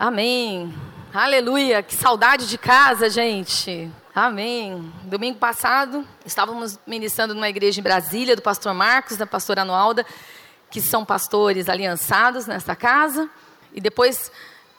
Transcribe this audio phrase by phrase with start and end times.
[0.00, 0.72] Amém.
[1.12, 1.82] Aleluia.
[1.82, 3.90] Que saudade de casa, gente.
[4.14, 4.92] Amém.
[5.02, 10.06] Domingo passado, estávamos ministrando numa igreja em Brasília, do pastor Marcos, da pastora Anualda,
[10.70, 13.28] que são pastores aliançados nesta casa.
[13.74, 14.30] E depois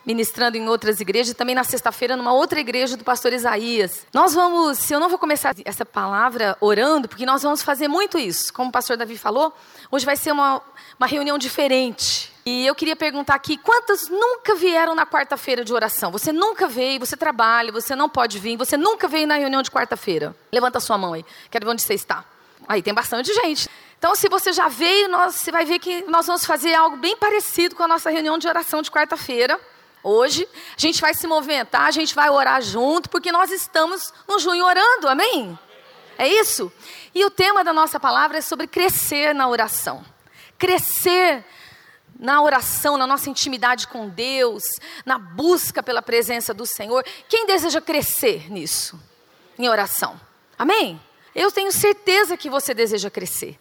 [0.05, 4.07] ministrando em outras igrejas, também na sexta-feira numa outra igreja do pastor Isaías.
[4.13, 8.53] Nós vamos, eu não vou começar essa palavra orando, porque nós vamos fazer muito isso.
[8.53, 9.53] Como o pastor Davi falou,
[9.91, 10.61] hoje vai ser uma,
[10.97, 12.31] uma reunião diferente.
[12.51, 16.11] E eu queria perguntar aqui, quantas nunca vieram na quarta-feira de oração?
[16.11, 19.69] Você nunca veio, você trabalha, você não pode vir, você nunca veio na reunião de
[19.69, 20.35] quarta-feira.
[20.51, 22.25] Levanta a sua mão aí, quero ver onde você está.
[22.67, 23.69] Aí tem bastante gente.
[23.99, 27.15] Então, se você já veio, nós, você vai ver que nós vamos fazer algo bem
[27.17, 29.59] parecido com a nossa reunião de oração de quarta-feira.
[30.01, 34.39] Hoje, a gente vai se movimentar, a gente vai orar junto, porque nós estamos no
[34.39, 35.57] junho orando, amém?
[36.17, 36.73] É isso?
[37.13, 40.03] E o tema da nossa palavra é sobre crescer na oração.
[40.57, 41.58] Crescer na
[42.41, 44.63] oração, na nossa intimidade com Deus,
[45.05, 47.05] na busca pela presença do Senhor.
[47.27, 48.99] Quem deseja crescer nisso?
[49.57, 50.19] Em oração.
[50.57, 50.99] Amém?
[51.33, 53.57] Eu tenho certeza que você deseja crescer.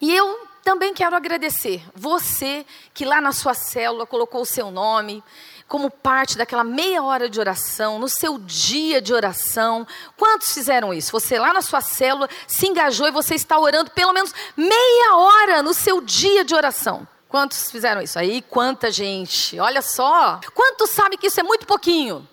[0.00, 5.22] E eu também quero agradecer você que lá na sua célula colocou o seu nome,
[5.68, 9.86] como parte daquela meia hora de oração, no seu dia de oração.
[10.16, 11.12] Quantos fizeram isso?
[11.12, 15.62] Você lá na sua célula se engajou e você está orando pelo menos meia hora
[15.62, 17.06] no seu dia de oração.
[17.30, 18.18] Quantos fizeram isso?
[18.18, 19.58] Aí, quanta gente.
[19.60, 20.40] Olha só.
[20.52, 22.28] Quantos sabem que isso é muito pouquinho?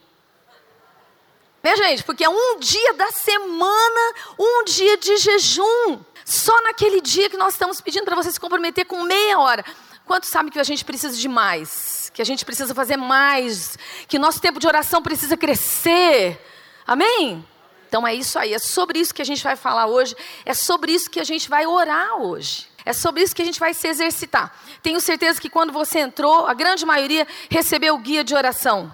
[1.62, 2.04] Né, gente?
[2.04, 6.00] Porque é um dia da semana, um dia de jejum.
[6.26, 9.64] Só naquele dia que nós estamos pedindo para você se comprometer com meia hora.
[10.04, 12.09] Quantos sabem que a gente precisa de mais?
[12.11, 13.78] Que a gente precisa fazer mais?
[14.08, 16.44] Que nosso tempo de oração precisa crescer?
[16.88, 17.45] Amém?
[17.88, 20.92] Então é isso aí, é sobre isso que a gente vai falar hoje, é sobre
[20.92, 22.67] isso que a gente vai orar hoje.
[22.88, 24.54] É sobre isso que a gente vai se exercitar.
[24.82, 28.94] Tenho certeza que quando você entrou, a grande maioria recebeu o guia de oração.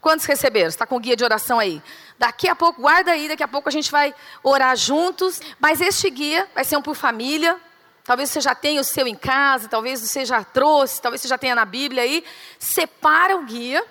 [0.00, 0.68] Quantos receberam?
[0.68, 1.82] Está com o guia de oração aí?
[2.18, 5.40] Daqui a pouco, guarda aí, daqui a pouco a gente vai orar juntos.
[5.58, 7.60] Mas este guia vai ser um por família,
[8.02, 11.38] Talvez você já tenha o seu em casa, talvez você já trouxe, talvez você já
[11.38, 12.24] tenha na Bíblia aí.
[12.58, 13.84] Separa o guia,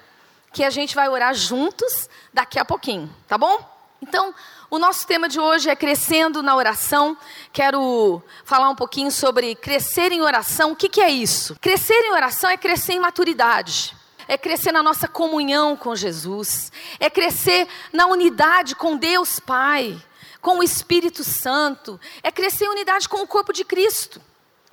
[0.51, 3.78] que a gente vai orar juntos daqui a pouquinho, tá bom?
[4.01, 4.33] Então,
[4.69, 7.17] o nosso tema de hoje é crescendo na oração.
[7.51, 10.71] Quero falar um pouquinho sobre crescer em oração.
[10.71, 11.57] O que, que é isso?
[11.59, 13.97] Crescer em oração é crescer em maturidade
[14.29, 19.99] é crescer na nossa comunhão com Jesus, é crescer na unidade com Deus Pai,
[20.39, 24.21] com o Espírito Santo, é crescer em unidade com o corpo de Cristo.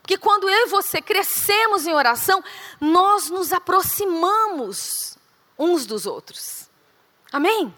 [0.02, 2.44] Porque quando eu e você crescemos em oração,
[2.78, 5.16] nós nos aproximamos
[5.58, 6.68] uns dos outros.
[7.32, 7.74] Amém?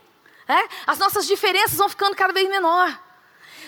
[0.49, 0.69] É?
[0.87, 2.99] As nossas diferenças vão ficando cada vez menor.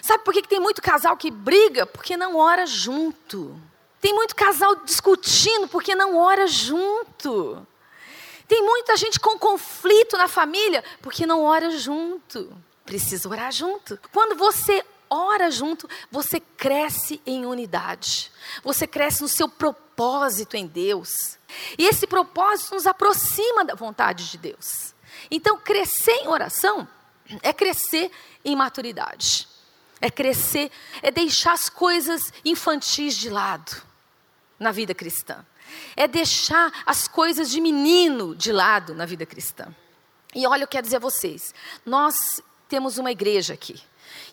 [0.01, 1.85] Sabe por que, que tem muito casal que briga?
[1.85, 3.61] Porque não ora junto.
[4.01, 7.67] Tem muito casal discutindo porque não ora junto.
[8.49, 12.51] Tem muita gente com conflito na família porque não ora junto
[12.91, 13.97] precisa orar junto.
[14.13, 18.33] Quando você ora junto, você cresce em unidade.
[18.65, 21.09] Você cresce no seu propósito em Deus.
[21.79, 24.93] E esse propósito nos aproxima da vontade de Deus.
[25.31, 26.89] Então, crescer em oração
[27.43, 28.11] é crescer
[28.45, 29.49] em maturidade.
[30.01, 30.71] É crescer,
[31.03, 33.83] é deixar as coisas infantis de lado
[34.59, 35.45] na vida cristã.
[35.97, 39.75] É deixar as coisas de menino de lado na vida cristã.
[40.35, 41.55] E olha, eu quero dizer a vocês,
[41.85, 43.81] nós temos uma igreja aqui.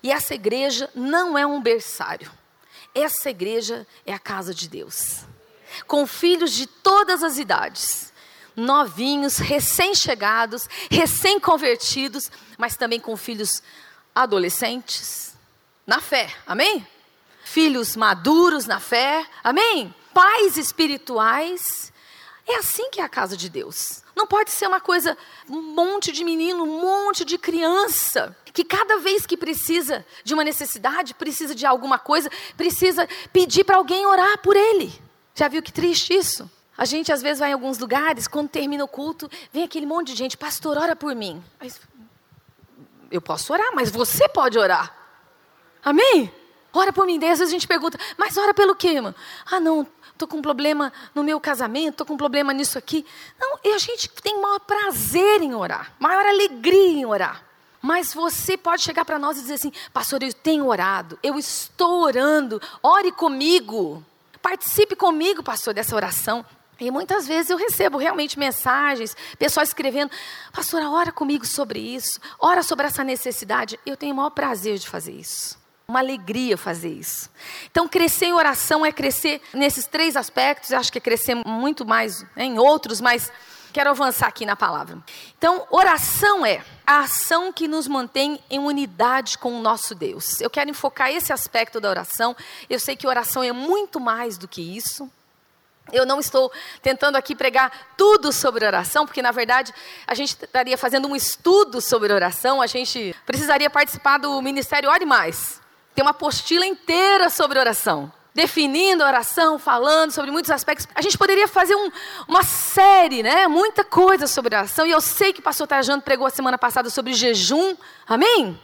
[0.02, 2.30] E essa igreja não é um berçário.
[2.94, 5.24] Essa igreja é a casa de Deus.
[5.86, 8.12] Com filhos de todas as idades,
[8.58, 13.62] novinhos, recém-chegados, recém-convertidos, mas também com filhos
[14.14, 15.36] adolescentes
[15.86, 16.34] na fé.
[16.46, 16.86] Amém?
[17.44, 19.24] Filhos maduros na fé.
[19.42, 19.94] Amém?
[20.12, 21.92] Pais espirituais.
[22.46, 24.02] É assim que é a casa de Deus.
[24.16, 25.16] Não pode ser uma coisa,
[25.48, 30.42] um monte de menino, um monte de criança, que cada vez que precisa de uma
[30.42, 34.92] necessidade, precisa de alguma coisa, precisa pedir para alguém orar por ele.
[35.34, 36.50] Já viu que triste isso?
[36.78, 40.12] A gente às vezes vai em alguns lugares, quando termina o culto, vem aquele monte
[40.12, 41.42] de gente, pastor, ora por mim.
[43.10, 44.94] Eu posso orar, mas você pode orar.
[45.84, 46.32] Amém?
[46.72, 47.18] Ora por mim.
[47.18, 49.12] Daí às vezes a gente pergunta, mas ora pelo quê, irmão?
[49.50, 53.04] Ah, não, estou com um problema no meu casamento, estou com um problema nisso aqui.
[53.40, 57.44] Não, e a gente tem maior prazer em orar, maior alegria em orar.
[57.82, 62.02] Mas você pode chegar para nós e dizer assim: Pastor, eu tenho orado, eu estou
[62.02, 64.04] orando, ore comigo,
[64.40, 66.44] participe comigo, pastor, dessa oração.
[66.80, 70.10] E muitas vezes eu recebo realmente mensagens, pessoas escrevendo:
[70.52, 73.78] Pastora, ora comigo sobre isso, ora sobre essa necessidade.
[73.84, 75.58] Eu tenho o maior prazer de fazer isso
[75.90, 77.30] uma alegria fazer isso.
[77.70, 81.86] Então, crescer em oração é crescer nesses três aspectos, eu acho que é crescer muito
[81.86, 83.32] mais né, em outros, mas
[83.72, 84.98] Quero avançar aqui na palavra.
[85.36, 90.40] Então, oração é a ação que nos mantém em unidade com o nosso Deus.
[90.40, 92.34] Eu quero enfocar esse aspecto da oração.
[92.68, 95.10] Eu sei que oração é muito mais do que isso.
[95.92, 96.50] Eu não estou
[96.82, 99.72] tentando aqui pregar tudo sobre oração, porque na verdade
[100.06, 105.06] a gente estaria fazendo um estudo sobre oração, a gente precisaria participar do Ministério Ore
[105.06, 105.60] Mais.
[105.94, 110.86] Tem uma apostila inteira sobre oração, definindo a oração, falando sobre muitos aspectos.
[110.94, 111.90] A gente poderia fazer um,
[112.28, 113.48] uma série, né?
[113.48, 116.88] Muita coisa sobre oração, e eu sei que o pastor Trajano pregou a semana passada
[116.90, 117.76] sobre jejum,
[118.06, 118.58] amém?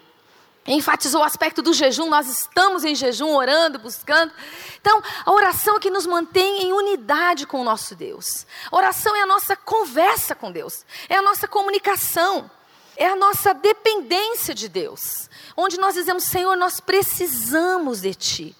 [0.67, 4.33] Enfatizou o aspecto do jejum, nós estamos em jejum, orando, buscando.
[4.81, 8.47] Então, a oração é que nos mantém em unidade com o nosso Deus.
[8.71, 12.51] A oração é a nossa conversa com Deus, é a nossa comunicação,
[12.97, 15.29] é a nossa dependência de Deus.
[15.57, 18.57] Onde nós dizemos, Senhor, nós precisamos de Ti.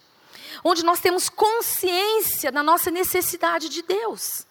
[0.63, 4.45] Onde nós temos consciência da nossa necessidade de Deus.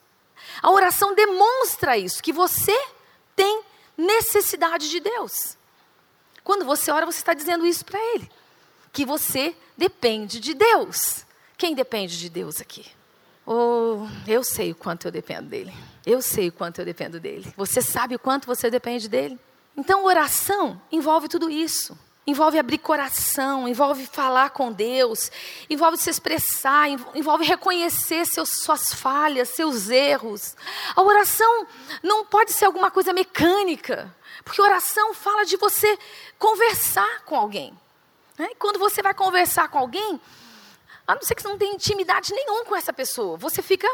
[0.63, 2.77] A oração demonstra isso, que você
[3.35, 3.63] tem
[3.97, 5.57] necessidade de Deus.
[6.45, 8.31] Quando você ora, você está dizendo isso para Ele.
[8.93, 11.25] Que você depende de Deus.
[11.57, 12.87] Quem depende de Deus aqui?
[13.47, 15.73] Oh, eu sei o quanto eu dependo dele.
[16.05, 17.53] Eu sei o quanto eu dependo dele.
[17.57, 19.39] Você sabe o quanto você depende dele?
[19.77, 21.99] Então, oração envolve tudo isso.
[22.27, 25.31] Envolve abrir coração, envolve falar com Deus,
[25.69, 30.57] envolve se expressar, envolve reconhecer seus, suas falhas, seus erros.
[30.97, 31.67] A oração
[32.03, 34.15] não pode ser alguma coisa mecânica.
[34.43, 35.99] Porque oração fala de você
[36.39, 37.79] conversar com alguém.
[38.39, 38.49] Né?
[38.53, 40.21] E quando você vai conversar com alguém,
[41.07, 43.89] a não ser que você não tenha intimidade nenhuma com essa pessoa, você fica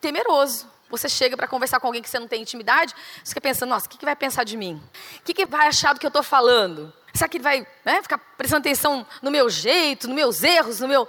[0.00, 0.70] temeroso.
[0.96, 3.86] Você chega para conversar com alguém que você não tem intimidade, você fica pensando, nossa,
[3.86, 4.82] o que, que vai pensar de mim?
[5.18, 6.92] O que, que vai achar do que eu estou falando?
[7.12, 10.88] Será que ele vai né, ficar prestando atenção no meu jeito, nos meus erros, no
[10.88, 11.06] meu...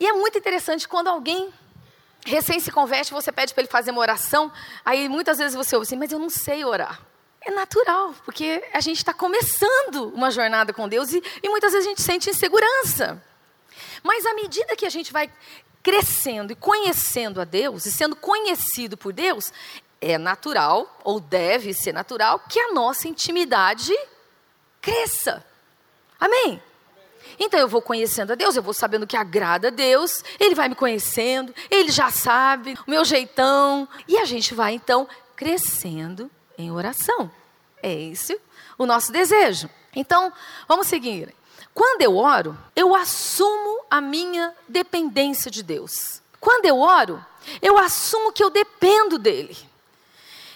[0.00, 1.52] E é muito interessante quando alguém
[2.24, 4.52] recém se converte, você pede para ele fazer uma oração,
[4.84, 7.00] aí muitas vezes você ouve assim, mas eu não sei orar.
[7.40, 11.86] É natural, porque a gente está começando uma jornada com Deus e, e muitas vezes
[11.86, 13.22] a gente sente insegurança.
[14.02, 15.30] Mas à medida que a gente vai
[15.82, 19.52] crescendo e conhecendo a Deus e sendo conhecido por Deus,
[20.00, 23.92] é natural, ou deve ser natural, que a nossa intimidade
[24.80, 25.44] cresça.
[26.20, 26.62] Amém?
[27.38, 30.68] Então eu vou conhecendo a Deus, eu vou sabendo que agrada a Deus, Ele vai
[30.68, 36.70] me conhecendo, Ele já sabe o meu jeitão, e a gente vai então crescendo em
[36.70, 37.30] oração.
[37.82, 38.40] É esse
[38.76, 39.68] o nosso desejo.
[39.94, 40.32] Então,
[40.66, 41.34] vamos seguir.
[41.78, 46.20] Quando eu oro, eu assumo a minha dependência de Deus.
[46.40, 47.24] Quando eu oro,
[47.62, 49.56] eu assumo que eu dependo dele.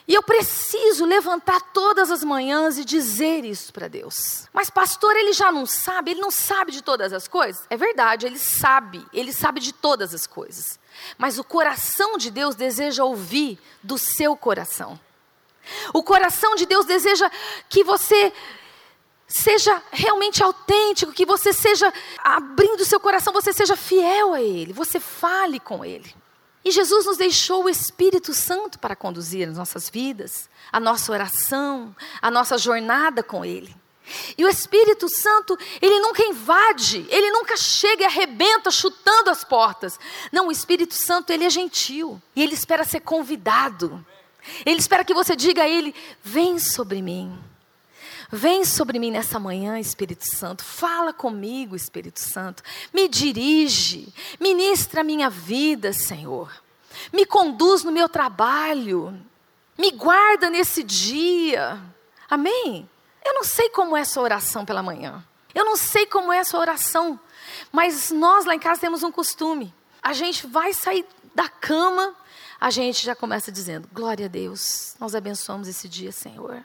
[0.09, 4.49] E eu preciso levantar todas as manhãs e dizer isso para Deus.
[4.53, 7.67] Mas, pastor, ele já não sabe, ele não sabe de todas as coisas?
[7.71, 10.77] É verdade, ele sabe, ele sabe de todas as coisas.
[11.17, 14.99] Mas o coração de Deus deseja ouvir do seu coração.
[15.95, 17.31] O coração de Deus deseja
[17.69, 18.33] que você
[19.33, 25.01] seja realmente autêntico, que você seja, abrindo seu coração, você seja fiel a Ele, você
[25.01, 26.15] fale com Ele.
[26.65, 31.95] E Jesus nos deixou o Espírito Santo para conduzir as nossas vidas, a nossa oração,
[32.21, 33.75] a nossa jornada com Ele.
[34.37, 39.99] E o Espírito Santo, ele nunca invade, ele nunca chega e arrebenta chutando as portas.
[40.31, 44.05] Não, o Espírito Santo, ele é gentil e ele espera ser convidado.
[44.67, 47.39] Ele espera que você diga a Ele: Vem sobre mim.
[48.35, 50.65] Vem sobre mim nessa manhã, Espírito Santo.
[50.65, 52.63] Fala comigo, Espírito Santo.
[52.91, 54.11] Me dirige.
[54.41, 56.51] Ministra a minha vida, Senhor.
[57.13, 59.15] Me conduz no meu trabalho.
[59.77, 61.79] Me guarda nesse dia.
[62.31, 62.89] Amém?
[63.23, 65.23] Eu não sei como é a sua oração pela manhã.
[65.55, 67.21] Eu não sei como é a sua oração.
[67.71, 69.75] Mas nós lá em casa temos um costume.
[70.03, 72.17] A gente vai sair da cama
[72.63, 76.65] a gente já começa dizendo: Glória a Deus, nós abençoamos esse dia, Senhor.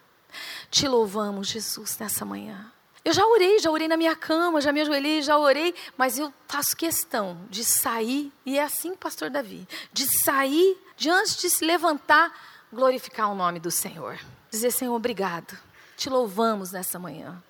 [0.70, 2.72] Te louvamos, Jesus, nessa manhã.
[3.04, 6.32] Eu já orei, já orei na minha cama, já me ajoelhei, já orei, mas eu
[6.46, 11.64] faço questão de sair, e é assim, pastor Davi, de sair, de antes de se
[11.64, 12.30] levantar,
[12.72, 14.18] glorificar o nome do Senhor.
[14.50, 15.58] Dizer, Senhor, obrigado.
[15.96, 17.42] Te louvamos nessa manhã.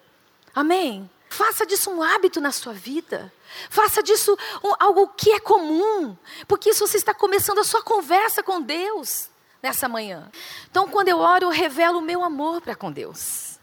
[0.54, 1.10] Amém.
[1.28, 3.32] Faça disso um hábito na sua vida.
[3.68, 6.16] Faça disso um, algo que é comum,
[6.46, 9.28] porque isso você está começando a sua conversa com Deus
[9.62, 10.30] nessa manhã.
[10.70, 13.58] Então, quando eu oro, eu revelo o meu amor para com Deus.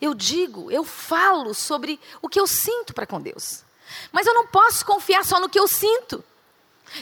[0.00, 3.64] Eu digo, eu falo sobre o que eu sinto para com Deus.
[4.10, 6.24] Mas eu não posso confiar só no que eu sinto.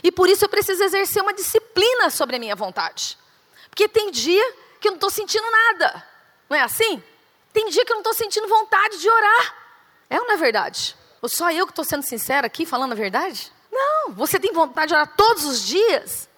[0.03, 3.19] E por isso eu preciso exercer uma disciplina sobre a minha vontade.
[3.69, 6.07] Porque tem dia que eu não estou sentindo nada.
[6.49, 7.03] Não é assim?
[7.53, 9.57] Tem dia que eu não estou sentindo vontade de orar.
[10.09, 10.97] É ou não é verdade?
[11.21, 13.53] Ou só eu que estou sendo sincera aqui, falando a verdade?
[13.71, 16.29] Não, você tem vontade de orar todos os dias?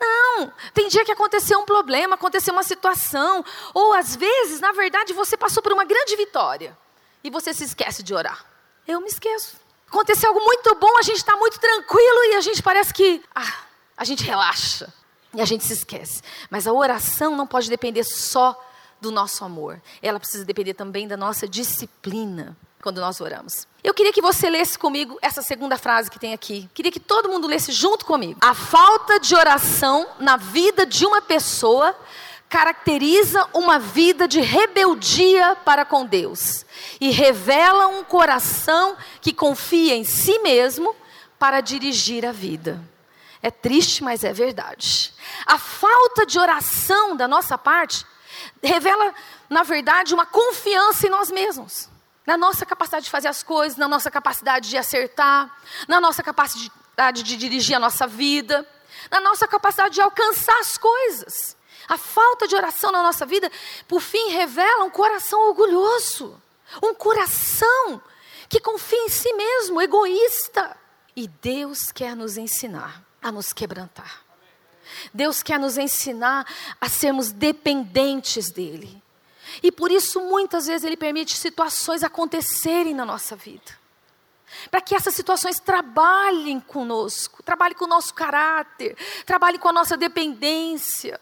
[0.00, 5.12] Não, tem dia que aconteceu um problema, aconteceu uma situação, ou às vezes, na verdade,
[5.12, 6.76] você passou por uma grande vitória
[7.22, 8.44] e você se esquece de orar.
[8.86, 9.56] Eu me esqueço.
[9.88, 13.56] Aconteceu algo muito bom, a gente está muito tranquilo e a gente parece que ah,
[13.96, 14.92] a gente relaxa
[15.34, 16.22] e a gente se esquece.
[16.50, 18.56] Mas a oração não pode depender só
[19.00, 23.66] do nosso amor, ela precisa depender também da nossa disciplina quando nós oramos.
[23.82, 26.68] Eu queria que você lesse comigo essa segunda frase que tem aqui.
[26.74, 28.38] Queria que todo mundo lesse junto comigo.
[28.42, 31.96] A falta de oração na vida de uma pessoa
[32.48, 36.64] caracteriza uma vida de rebeldia para com Deus
[37.00, 40.96] e revela um coração que confia em si mesmo
[41.38, 42.80] para dirigir a vida.
[43.42, 45.12] É triste, mas é verdade.
[45.46, 48.04] A falta de oração da nossa parte
[48.62, 49.14] revela,
[49.48, 51.88] na verdade, uma confiança em nós mesmos
[52.28, 55.50] na nossa capacidade de fazer as coisas, na nossa capacidade de acertar,
[55.88, 58.68] na nossa capacidade de dirigir a nossa vida,
[59.10, 61.56] na nossa capacidade de alcançar as coisas.
[61.88, 63.50] A falta de oração na nossa vida,
[63.88, 66.38] por fim, revela um coração orgulhoso,
[66.82, 68.02] um coração
[68.46, 70.76] que confia em si mesmo, egoísta.
[71.16, 74.22] E Deus quer nos ensinar a nos quebrantar.
[75.14, 76.46] Deus quer nos ensinar
[76.78, 79.02] a sermos dependentes dEle.
[79.62, 83.78] E por isso, muitas vezes, Ele permite situações acontecerem na nossa vida.
[84.70, 89.96] Para que essas situações trabalhem conosco, trabalhem com o nosso caráter, trabalhem com a nossa
[89.96, 91.20] dependência.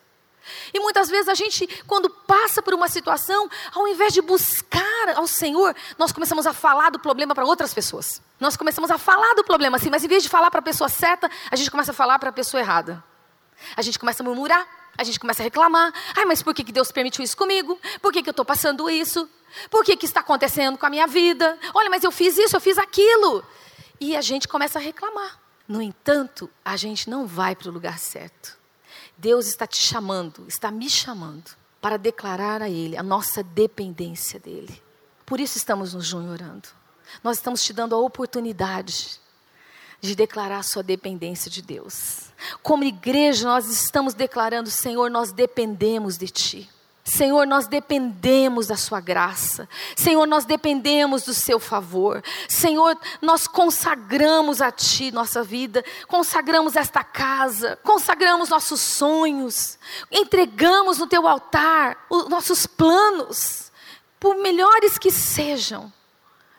[0.73, 5.27] E muitas vezes a gente, quando passa por uma situação, ao invés de buscar ao
[5.27, 8.23] Senhor, nós começamos a falar do problema para outras pessoas.
[8.39, 10.89] Nós começamos a falar do problema assim, mas em vez de falar para a pessoa
[10.89, 13.03] certa, a gente começa a falar para a pessoa errada.
[13.77, 14.67] A gente começa a murmurar,
[14.97, 15.93] a gente começa a reclamar.
[16.17, 17.79] Ai, mas por que, que Deus permitiu isso comigo?
[18.01, 19.29] Por que, que eu estou passando isso?
[19.71, 21.59] Por que, que está acontecendo com a minha vida?
[21.75, 23.45] Olha, mas eu fiz isso, eu fiz aquilo.
[24.01, 25.41] E a gente começa a reclamar.
[25.67, 28.57] No entanto, a gente não vai para o lugar certo.
[29.17, 31.51] Deus está te chamando, está me chamando
[31.81, 34.83] para declarar a Ele a nossa dependência dEle.
[35.25, 36.69] Por isso estamos nos junho orando.
[37.23, 39.21] Nós estamos te dando a oportunidade
[40.01, 42.26] de declarar a sua dependência de Deus.
[42.63, 46.71] Como igreja, nós estamos declarando: Senhor, nós dependemos de Ti.
[47.07, 49.69] Senhor, nós dependemos da Sua graça.
[49.95, 52.21] Senhor, nós dependemos do Seu favor.
[52.49, 59.79] Senhor, nós consagramos a Ti nossa vida, consagramos esta casa, consagramos nossos sonhos,
[60.11, 63.71] entregamos no Teu altar os nossos planos,
[64.19, 65.93] por melhores que sejam,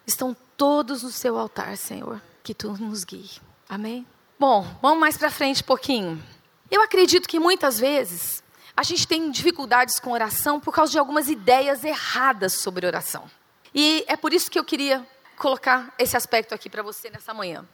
[0.05, 2.21] estão todos no Seu altar, Senhor.
[2.41, 3.29] Que Tu nos guie.
[3.67, 4.07] Amém?
[4.39, 6.23] Bom, vamos mais para frente um pouquinho.
[6.69, 8.43] Eu acredito que muitas vezes
[8.75, 13.27] a gente tem dificuldades com oração por causa de algumas ideias erradas sobre oração.
[13.73, 15.03] E é por isso que eu queria
[15.37, 17.67] colocar esse aspecto aqui para você nessa manhã.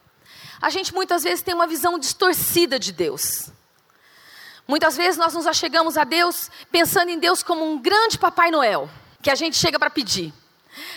[0.62, 3.50] A gente muitas vezes tem uma visão distorcida de Deus.
[4.66, 8.90] Muitas vezes nós nos achegamos a Deus pensando em Deus como um grande Papai Noel,
[9.22, 10.34] que a gente chega para pedir.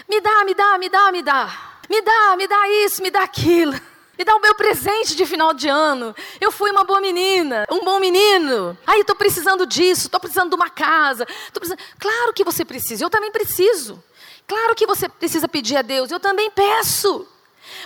[0.09, 1.81] Me dá, me dá, me dá, me dá.
[1.91, 3.75] Me dá, me dá isso, me dá aquilo.
[4.19, 6.15] Me dá o meu presente de final de ano.
[6.41, 8.77] Eu fui uma boa menina, um bom menino.
[8.87, 11.27] Aí estou precisando disso, estou precisando de uma casa.
[11.53, 11.79] Precisando...
[11.99, 14.03] Claro que você precisa, eu também preciso.
[14.47, 17.29] Claro que você precisa pedir a Deus, eu também peço.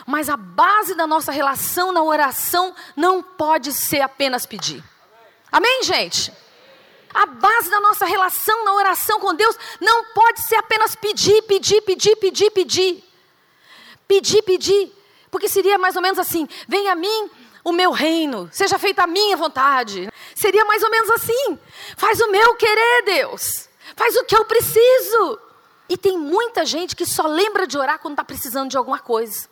[0.06, 4.84] Mas a base da nossa relação na oração não pode ser apenas pedir.
[5.50, 6.32] Amém, gente?
[7.12, 11.80] A base da nossa relação na oração com Deus não pode ser apenas pedir, pedir,
[11.80, 13.04] pedir, pedir, pedir.
[14.06, 14.99] Pedir, pedir.
[15.30, 17.30] Porque seria mais ou menos assim: venha a mim
[17.62, 20.10] o meu reino, seja feita a minha vontade.
[20.34, 21.58] Seria mais ou menos assim:
[21.96, 25.38] faz o meu querer, Deus, faz o que eu preciso.
[25.88, 29.48] E tem muita gente que só lembra de orar quando está precisando de alguma coisa.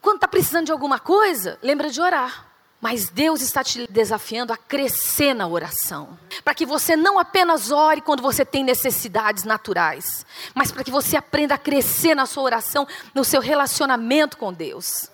[0.00, 2.46] Quando está precisando de alguma coisa, lembra de orar.
[2.80, 6.18] Mas Deus está te desafiando a crescer na oração.
[6.44, 11.16] Para que você não apenas ore quando você tem necessidades naturais, mas para que você
[11.16, 15.10] aprenda a crescer na sua oração, no seu relacionamento com Deus.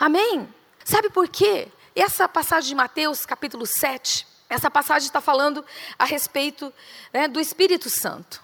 [0.00, 0.48] Amém?
[0.82, 1.68] Sabe por quê?
[1.94, 5.62] Essa passagem de Mateus, capítulo 7, essa passagem está falando
[5.98, 6.72] a respeito
[7.12, 8.42] né, do Espírito Santo.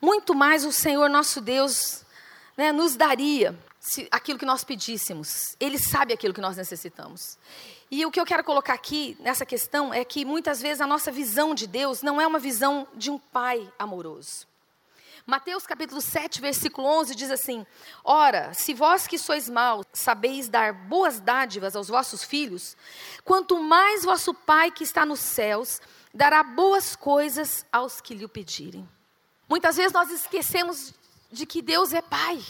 [0.00, 2.04] Muito mais o Senhor nosso Deus
[2.56, 5.54] né, nos daria se, aquilo que nós pedíssemos.
[5.60, 7.38] Ele sabe aquilo que nós necessitamos.
[7.88, 11.12] E o que eu quero colocar aqui nessa questão é que muitas vezes a nossa
[11.12, 14.44] visão de Deus não é uma visão de um pai amoroso.
[15.26, 17.66] Mateus capítulo 7, versículo 11 diz assim:
[18.04, 22.76] Ora, se vós que sois maus sabeis dar boas dádivas aos vossos filhos,
[23.24, 25.80] quanto mais vosso Pai que está nos céus
[26.12, 28.86] dará boas coisas aos que lhe pedirem.
[29.48, 30.92] Muitas vezes nós esquecemos
[31.32, 32.44] de que Deus é Pai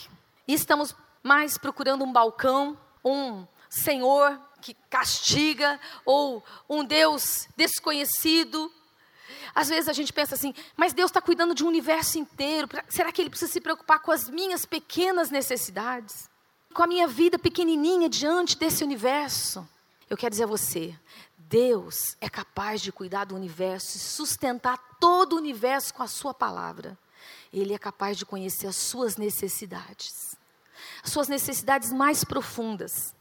[0.49, 8.73] e estamos mais procurando um balcão, um Senhor que castiga ou um Deus desconhecido.
[9.55, 12.69] Às vezes a gente pensa assim, mas Deus está cuidando de um universo inteiro.
[12.89, 16.29] Será que Ele precisa se preocupar com as minhas pequenas necessidades?
[16.73, 19.69] Com a minha vida pequenininha diante desse universo?
[20.09, 20.95] Eu quero dizer a você,
[21.37, 26.35] Deus é capaz de cuidar do universo e sustentar todo o universo com a Sua
[26.35, 26.99] palavra.
[27.53, 30.37] Ele é capaz de conhecer as suas necessidades,
[31.03, 33.15] as suas necessidades mais profundas,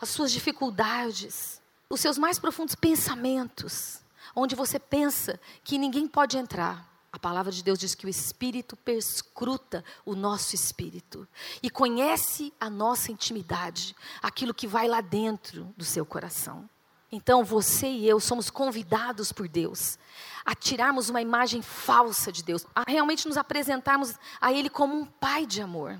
[0.00, 4.00] as suas dificuldades, os seus mais profundos pensamentos,
[4.34, 6.92] onde você pensa que ninguém pode entrar.
[7.12, 11.28] A palavra de Deus diz que o Espírito perscruta o nosso espírito
[11.62, 16.68] e conhece a nossa intimidade, aquilo que vai lá dentro do seu coração.
[17.12, 19.96] Então você e eu somos convidados por Deus
[20.44, 25.06] a tirarmos uma imagem falsa de Deus, a realmente nos apresentarmos a Ele como um
[25.06, 25.96] pai de amor,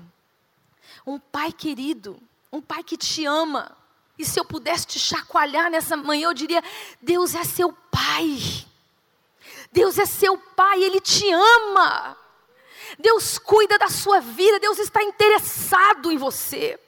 [1.07, 3.75] um pai querido, um pai que te ama.
[4.17, 6.63] E se eu pudesse te chacoalhar nessa manhã, eu diria:
[7.01, 8.65] Deus é seu pai.
[9.71, 12.17] Deus é seu pai, Ele te ama.
[12.97, 16.79] Deus cuida da sua vida, Deus está interessado em você.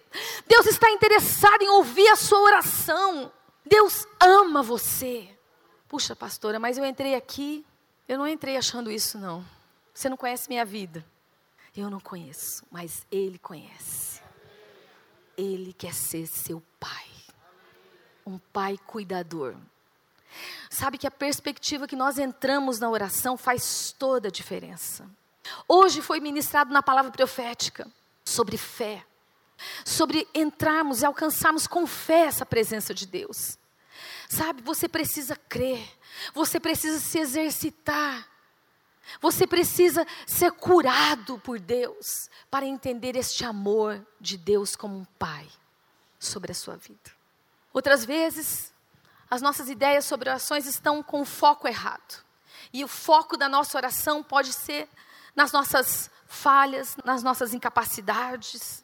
[0.48, 3.32] Deus está interessado em ouvir a sua oração.
[3.66, 5.30] Deus ama você.
[5.88, 7.66] Puxa, pastora, mas eu entrei aqui,
[8.08, 9.46] eu não entrei achando isso, não.
[9.94, 11.06] Você não conhece minha vida.
[11.76, 14.22] Eu não conheço, mas Ele conhece.
[15.38, 17.17] Ele quer ser seu pai.
[18.28, 19.56] Um pai cuidador.
[20.70, 25.10] Sabe que a perspectiva que nós entramos na oração faz toda a diferença.
[25.68, 27.88] Hoje foi ministrado na palavra profética
[28.26, 29.06] sobre fé
[29.86, 33.58] sobre entrarmos e alcançarmos com fé essa presença de Deus.
[34.30, 35.88] Sabe, você precisa crer,
[36.34, 38.28] você precisa se exercitar,
[39.22, 45.48] você precisa ser curado por Deus para entender este amor de Deus como um Pai
[46.20, 47.17] sobre a sua vida.
[47.78, 48.74] Outras vezes,
[49.30, 52.24] as nossas ideias sobre orações estão com o foco errado.
[52.74, 54.90] E o foco da nossa oração pode ser
[55.36, 58.84] nas nossas falhas, nas nossas incapacidades,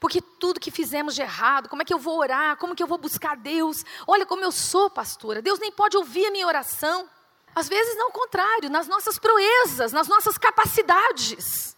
[0.00, 2.56] porque tudo que fizemos de errado, como é que eu vou orar?
[2.56, 3.84] Como que eu vou buscar Deus?
[4.06, 5.42] Olha como eu sou, pastora.
[5.42, 7.06] Deus nem pode ouvir a minha oração.
[7.54, 11.76] Às vezes não o contrário, nas nossas proezas, nas nossas capacidades.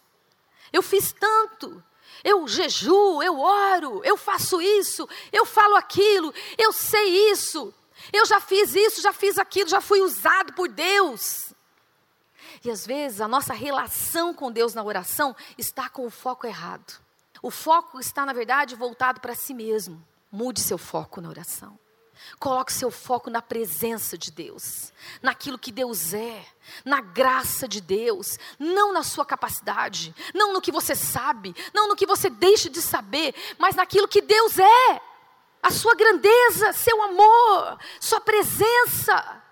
[0.72, 1.82] Eu fiz tanto.
[2.24, 7.72] Eu jejuo, eu oro, eu faço isso, eu falo aquilo, eu sei isso.
[8.12, 11.52] Eu já fiz isso, já fiz aquilo, já fui usado por Deus.
[12.64, 17.00] E às vezes a nossa relação com Deus na oração está com o foco errado.
[17.42, 20.02] O foco está, na verdade, voltado para si mesmo.
[20.32, 21.78] Mude seu foco na oração.
[22.38, 26.44] Coloque seu foco na presença de Deus, naquilo que Deus é,
[26.84, 31.96] na graça de Deus, não na sua capacidade, não no que você sabe, não no
[31.96, 35.00] que você deixa de saber, mas naquilo que Deus é,
[35.62, 39.42] a sua grandeza, seu amor, sua presença.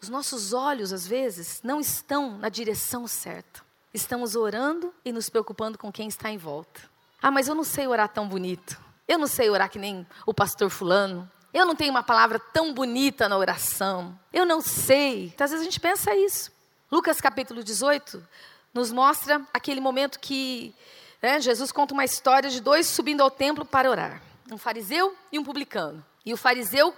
[0.00, 3.62] Os nossos olhos, às vezes, não estão na direção certa.
[3.94, 6.82] Estamos orando e nos preocupando com quem está em volta.
[7.22, 8.78] Ah, mas eu não sei orar tão bonito.
[9.06, 11.30] Eu não sei orar que nem o pastor Fulano.
[11.52, 14.18] Eu não tenho uma palavra tão bonita na oração.
[14.32, 15.26] Eu não sei.
[15.26, 16.50] Então, às vezes a gente pensa isso.
[16.90, 18.26] Lucas capítulo 18
[18.72, 20.74] nos mostra aquele momento que
[21.20, 25.38] né, Jesus conta uma história de dois subindo ao templo para orar: um fariseu e
[25.38, 26.04] um publicano.
[26.24, 26.94] E o fariseu,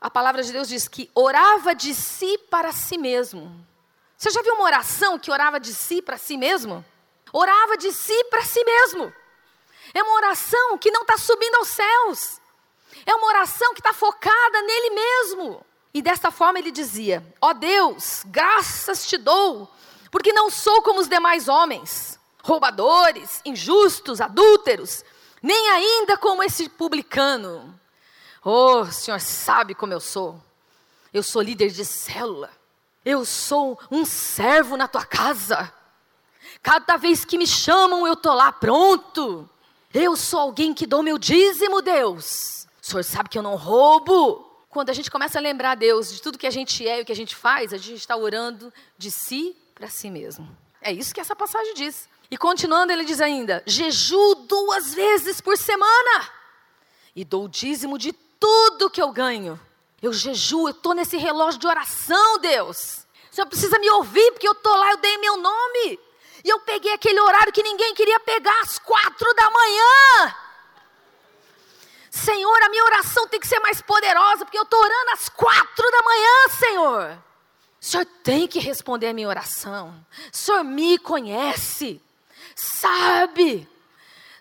[0.00, 3.66] a palavra de Deus diz que orava de si para si mesmo.
[4.16, 6.84] Você já viu uma oração que orava de si para si mesmo?
[7.32, 9.12] Orava de si para si mesmo.
[9.94, 12.39] É uma oração que não está subindo aos céus.
[13.04, 15.64] É uma oração que está focada nele mesmo.
[15.92, 19.70] E desta forma ele dizia: Ó oh Deus, graças te dou,
[20.10, 25.04] porque não sou como os demais homens, roubadores, injustos, adúlteros,
[25.42, 27.78] nem ainda como esse publicano.
[28.44, 30.40] Oh, o Senhor sabe como eu sou.
[31.12, 32.50] Eu sou líder de célula.
[33.04, 35.72] Eu sou um servo na tua casa.
[36.62, 39.48] Cada vez que me chamam, eu estou lá pronto.
[39.92, 42.59] Eu sou alguém que dou meu dízimo, Deus.
[42.90, 44.46] Senhor sabe que eu não roubo.
[44.68, 47.04] Quando a gente começa a lembrar Deus de tudo que a gente é e o
[47.04, 50.48] que a gente faz, a gente está orando de si para si mesmo.
[50.80, 52.08] É isso que essa passagem diz.
[52.30, 56.30] E continuando, ele diz ainda: jejuo duas vezes por semana
[57.14, 59.60] e dou o dízimo de tudo que eu ganho.
[60.00, 63.06] Eu jejuo, eu estou nesse relógio de oração, Deus.
[63.30, 65.98] O Senhor precisa me ouvir, porque eu estou lá, eu dei meu nome.
[66.42, 70.34] E eu peguei aquele horário que ninguém queria pegar, às quatro da manhã.
[72.10, 75.90] Senhor, a minha oração tem que ser mais poderosa, porque eu estou orando às quatro
[75.90, 77.24] da manhã, Senhor.
[77.80, 80.04] O Senhor tem que responder a minha oração.
[80.32, 82.02] O Senhor me conhece,
[82.54, 83.66] sabe,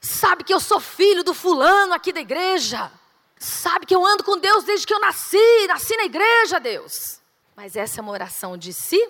[0.02, 2.92] sabe que eu sou filho do fulano aqui da igreja,
[3.38, 7.22] sabe que eu ando com Deus desde que eu nasci, nasci na igreja, Deus.
[7.56, 9.08] Mas essa é uma oração de si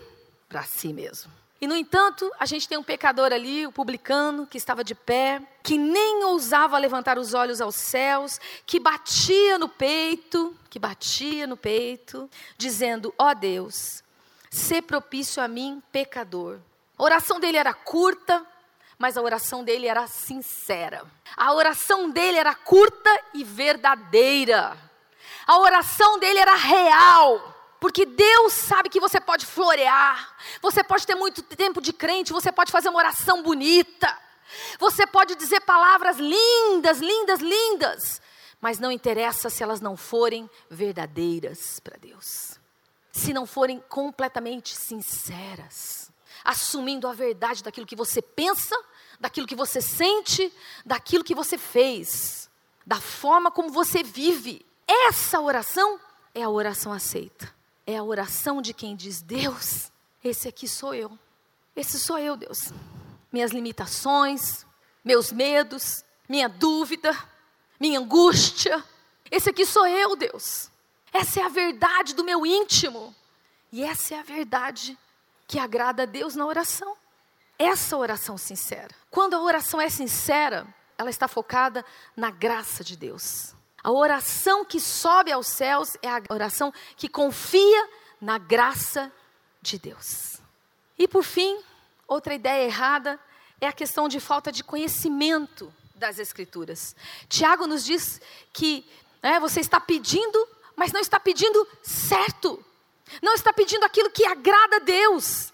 [0.50, 1.39] para si mesmo.
[1.62, 5.42] E, no entanto, a gente tem um pecador ali, o publicano, que estava de pé,
[5.62, 11.58] que nem ousava levantar os olhos aos céus, que batia no peito, que batia no
[11.58, 14.02] peito, dizendo: Ó oh Deus,
[14.50, 16.60] sê propício a mim, pecador.
[16.98, 18.46] A oração dele era curta,
[18.98, 21.04] mas a oração dele era sincera.
[21.36, 24.78] A oração dele era curta e verdadeira.
[25.46, 27.59] A oração dele era real.
[27.80, 32.52] Porque Deus sabe que você pode florear, você pode ter muito tempo de crente, você
[32.52, 34.18] pode fazer uma oração bonita,
[34.78, 38.22] você pode dizer palavras lindas, lindas, lindas,
[38.60, 42.60] mas não interessa se elas não forem verdadeiras para Deus,
[43.14, 46.12] se não forem completamente sinceras,
[46.44, 48.76] assumindo a verdade daquilo que você pensa,
[49.22, 50.54] daquilo que você sente,
[50.86, 52.50] daquilo que você fez,
[52.86, 54.66] da forma como você vive.
[54.86, 55.98] Essa oração
[56.34, 57.59] é a oração aceita
[57.90, 59.92] é a oração de quem diz: Deus,
[60.24, 61.18] esse aqui sou eu.
[61.76, 62.72] Esse sou eu, Deus.
[63.32, 64.66] Minhas limitações,
[65.04, 67.18] meus medos, minha dúvida,
[67.80, 68.84] minha angústia.
[69.32, 70.70] Esse aqui sou eu, Deus.
[71.12, 73.16] Essa é a verdade do meu íntimo.
[73.72, 74.98] E essa é a verdade
[75.48, 76.96] que agrada a Deus na oração.
[77.58, 78.94] Essa oração sincera.
[79.10, 81.84] Quando a oração é sincera, ela está focada
[82.16, 83.54] na graça de Deus.
[83.84, 87.90] A oração que sobe aos céus é a oração que confia
[88.20, 89.12] na graça
[89.62, 90.38] de Deus.
[90.98, 91.62] E por fim,
[92.08, 93.20] outra ideia errada
[93.62, 96.96] é a questão de falta de conhecimento das Escrituras.
[97.28, 98.90] Tiago nos diz que
[99.22, 102.64] né, você está pedindo, mas não está pedindo certo.
[103.22, 105.54] Não está pedindo aquilo que agrada a Deus.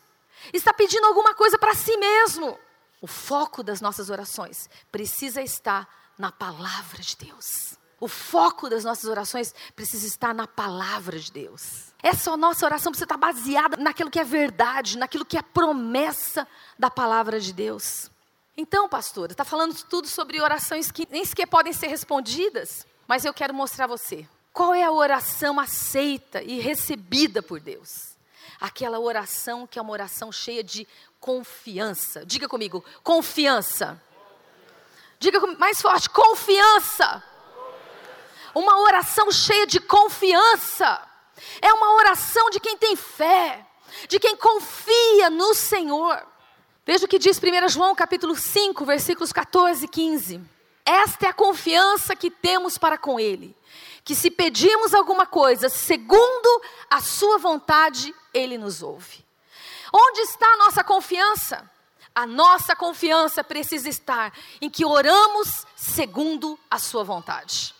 [0.54, 2.60] Está pedindo alguma coisa para si mesmo.
[3.02, 7.78] O foco das nossas orações precisa estar na palavra de Deus.
[8.06, 11.86] O foco das nossas orações precisa estar na palavra de Deus.
[12.04, 16.92] Essa nossa oração precisa estar baseada naquilo que é verdade, naquilo que é promessa da
[16.92, 18.12] palavra de Deus.
[18.56, 23.34] Então, pastora, está falando tudo sobre orações que nem sequer podem ser respondidas, mas eu
[23.34, 28.16] quero mostrar a você qual é a oração aceita e recebida por Deus.
[28.62, 30.88] Aquela oração que é uma oração cheia de
[31.20, 32.24] confiança.
[32.24, 34.00] Diga comigo, confiança.
[35.18, 37.24] Diga mais forte, confiança
[38.56, 41.02] uma oração cheia de confiança.
[41.62, 43.66] É uma oração de quem tem fé,
[44.08, 46.26] de quem confia no Senhor.
[46.86, 50.42] Veja o que diz 1 João capítulo 5, versículos 14 e 15.
[50.86, 53.56] Esta é a confiança que temos para com Ele,
[54.04, 59.26] que se pedimos alguma coisa segundo a Sua vontade, Ele nos ouve.
[59.92, 61.70] Onde está a nossa confiança?
[62.14, 67.76] A nossa confiança precisa estar em que oramos segundo a Sua vontade.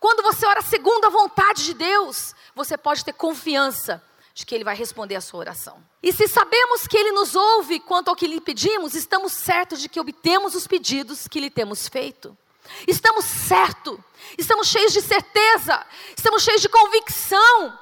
[0.00, 4.62] Quando você ora segundo a vontade de Deus, você pode ter confiança de que Ele
[4.62, 5.82] vai responder a sua oração.
[6.00, 9.88] E se sabemos que Ele nos ouve quanto ao que lhe pedimos, estamos certos de
[9.88, 12.36] que obtemos os pedidos que lhe temos feito.
[12.86, 13.98] Estamos certos,
[14.36, 15.84] estamos cheios de certeza,
[16.16, 17.78] estamos cheios de convicção,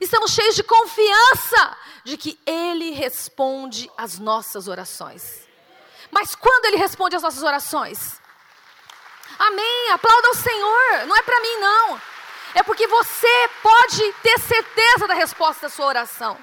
[0.00, 5.44] estamos cheios de confiança de que Ele responde às nossas orações.
[6.10, 8.20] Mas quando Ele responde às nossas orações?
[9.38, 9.90] Amém.
[9.90, 11.06] Aplauda o Senhor.
[11.06, 12.00] Não é para mim, não.
[12.54, 16.38] É porque você pode ter certeza da resposta da sua oração.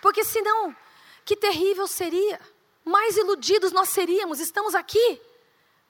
[0.00, 0.76] Porque senão,
[1.24, 2.40] que terrível seria.
[2.84, 4.40] Mais iludidos nós seríamos.
[4.40, 5.20] Estamos aqui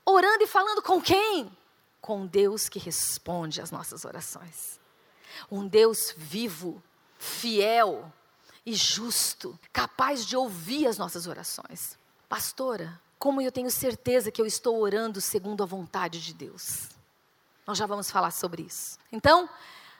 [0.05, 1.57] orando e falando com quem?
[2.01, 4.81] Com Deus que responde às nossas orações.
[5.51, 6.83] Um Deus vivo,
[7.19, 8.13] fiel
[8.65, 11.99] e justo, capaz de ouvir as nossas orações.
[12.29, 16.89] Pastora, como eu tenho certeza que eu estou orando segundo a vontade de Deus.
[17.67, 18.99] Nós já vamos falar sobre isso.
[19.11, 19.49] Então,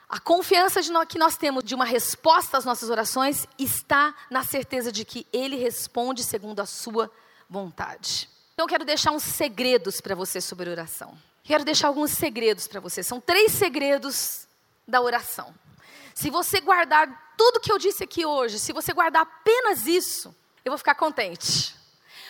[0.07, 4.91] a confiança no, que nós temos de uma resposta às nossas orações está na certeza
[4.91, 7.11] de que Ele responde segundo a sua
[7.49, 8.29] vontade.
[8.53, 11.17] Então, eu quero deixar uns segredos para você sobre oração.
[11.43, 13.03] Quero deixar alguns segredos para você.
[13.03, 14.47] São três segredos
[14.87, 15.53] da oração.
[16.15, 20.71] Se você guardar tudo que eu disse aqui hoje, se você guardar apenas isso, eu
[20.71, 21.78] vou ficar contente.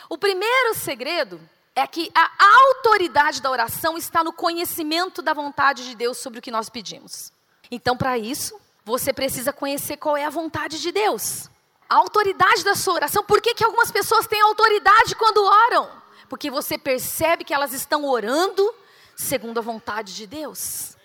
[0.10, 1.40] O primeiro segredo
[1.76, 6.42] é que a autoridade da oração está no conhecimento da vontade de Deus sobre o
[6.42, 7.32] que nós pedimos.
[7.70, 11.48] Então, para isso, você precisa conhecer qual é a vontade de Deus.
[11.88, 13.24] A autoridade da sua oração.
[13.24, 15.88] Por que, que algumas pessoas têm autoridade quando oram?
[16.28, 18.74] Porque você percebe que elas estão orando
[19.16, 20.98] segundo a vontade de Deus.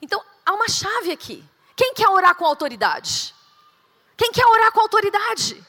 [0.00, 1.44] Então, há uma chave aqui.
[1.74, 3.34] Quem quer orar com autoridade?
[4.16, 5.60] Quem quer orar com autoridade?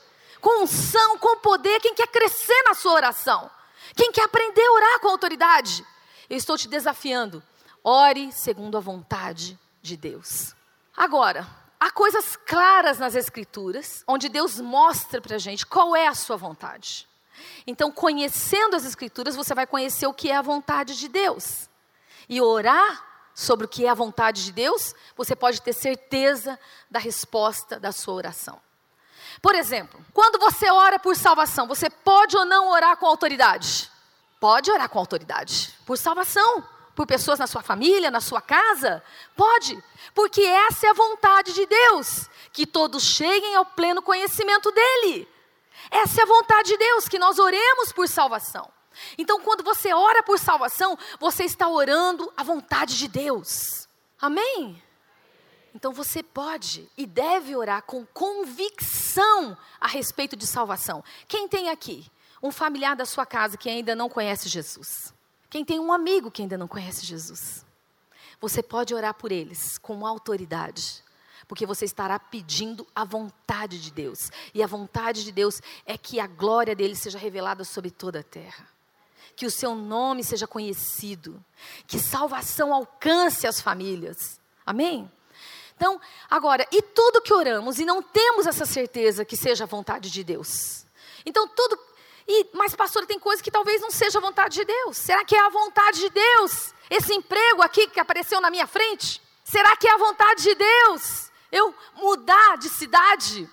[0.45, 3.49] Com unção, com poder, quem quer crescer na sua oração,
[3.95, 5.83] quem quer aprender a orar com autoridade.
[6.29, 7.41] Eu estou te desafiando.
[7.83, 10.53] Ore segundo a vontade de Deus.
[10.95, 11.47] Agora,
[11.79, 16.37] há coisas claras nas Escrituras, onde Deus mostra para a gente qual é a sua
[16.37, 17.07] vontade.
[17.65, 21.67] Então, conhecendo as Escrituras, você vai conhecer o que é a vontade de Deus.
[22.29, 23.03] E orar
[23.33, 27.91] sobre o que é a vontade de Deus, você pode ter certeza da resposta da
[27.91, 28.61] sua oração.
[29.41, 33.91] Por exemplo, quando você ora por salvação, você pode ou não orar com autoridade?
[34.39, 35.73] Pode orar com autoridade.
[35.85, 36.63] Por salvação.
[36.95, 39.03] Por pessoas na sua família, na sua casa?
[39.35, 39.83] Pode.
[40.13, 42.29] Porque essa é a vontade de Deus.
[42.53, 45.27] Que todos cheguem ao pleno conhecimento dEle.
[45.91, 48.71] Essa é a vontade de Deus, que nós oremos por salvação.
[49.17, 53.87] Então, quando você ora por salvação, você está orando a vontade de Deus.
[54.19, 54.81] Amém?
[55.75, 61.03] Então você pode e deve orar com convicção a respeito de salvação.
[61.27, 62.09] Quem tem aqui
[62.41, 65.13] um familiar da sua casa que ainda não conhece Jesus?
[65.49, 67.65] Quem tem um amigo que ainda não conhece Jesus?
[68.39, 71.03] Você pode orar por eles com autoridade,
[71.45, 74.31] porque você estará pedindo a vontade de Deus.
[74.53, 78.23] E a vontade de Deus é que a glória dele seja revelada sobre toda a
[78.23, 78.65] terra.
[79.35, 81.43] Que o seu nome seja conhecido,
[81.85, 84.39] que salvação alcance as famílias.
[84.65, 85.11] Amém?
[85.75, 90.09] Então, agora, e tudo que oramos e não temos essa certeza que seja a vontade
[90.09, 90.85] de Deus?
[91.25, 91.77] Então, tudo.
[92.27, 94.97] E, mas, pastor, tem coisa que talvez não seja a vontade de Deus.
[94.97, 96.73] Será que é a vontade de Deus?
[96.89, 99.21] Esse emprego aqui que apareceu na minha frente?
[99.43, 101.29] Será que é a vontade de Deus?
[101.51, 103.49] Eu mudar de cidade?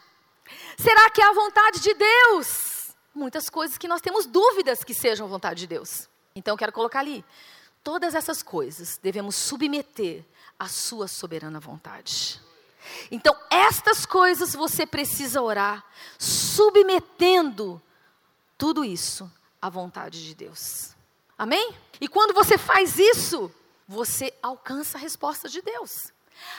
[0.79, 2.93] Será que é a vontade de Deus?
[3.15, 6.09] Muitas coisas que nós temos dúvidas que sejam vontade de Deus.
[6.35, 7.25] Então, eu quero colocar ali.
[7.85, 10.25] Todas essas coisas devemos submeter
[10.63, 12.41] a sua soberana vontade.
[13.11, 15.85] Então, estas coisas você precisa orar,
[16.17, 17.83] submetendo
[18.57, 19.29] tudo isso
[19.61, 20.95] à vontade de Deus.
[21.37, 21.75] Amém?
[22.01, 23.53] E quando você faz isso,
[23.89, 26.13] você alcança a resposta de Deus.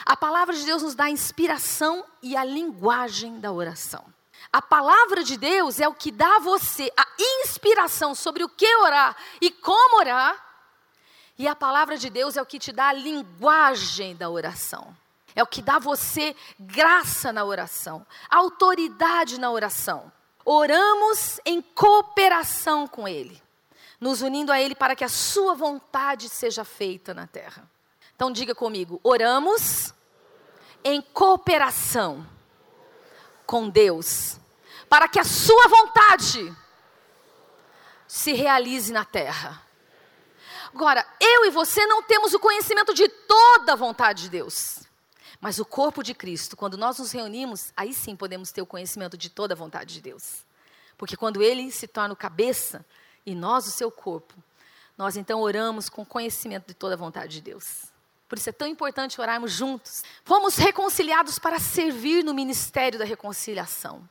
[0.04, 4.04] A palavra de Deus nos dá a inspiração e a linguagem da oração.
[4.52, 8.76] A palavra de Deus é o que dá a você a inspiração sobre o que
[8.76, 10.43] orar e como orar,
[11.38, 14.96] e a palavra de Deus é o que te dá a linguagem da oração.
[15.34, 20.12] É o que dá você graça na oração, autoridade na oração.
[20.44, 23.42] Oramos em cooperação com Ele,
[23.98, 27.68] nos unindo a Ele para que a Sua vontade seja feita na terra.
[28.14, 29.92] Então diga comigo: oramos
[30.84, 32.24] em cooperação
[33.44, 34.38] com Deus,
[34.88, 36.54] para que a Sua vontade
[38.06, 39.60] se realize na terra.
[40.74, 44.80] Agora, eu e você não temos o conhecimento de toda a vontade de Deus.
[45.40, 49.16] Mas o corpo de Cristo, quando nós nos reunimos, aí sim podemos ter o conhecimento
[49.16, 50.44] de toda a vontade de Deus.
[50.98, 52.84] Porque quando ele se torna o cabeça
[53.24, 54.34] e nós o seu corpo,
[54.98, 57.84] nós então oramos com conhecimento de toda a vontade de Deus.
[58.28, 60.02] Por isso é tão importante orarmos juntos.
[60.24, 64.08] Fomos reconciliados para servir no ministério da reconciliação.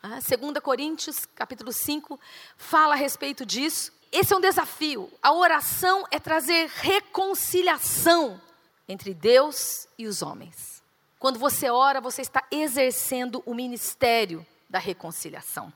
[0.00, 2.20] Ah, 2 Coríntios, capítulo 5,
[2.56, 3.92] fala a respeito disso.
[4.18, 5.12] Esse é um desafio.
[5.22, 8.40] A oração é trazer reconciliação
[8.88, 10.82] entre Deus e os homens.
[11.18, 15.70] Quando você ora, você está exercendo o ministério da reconciliação.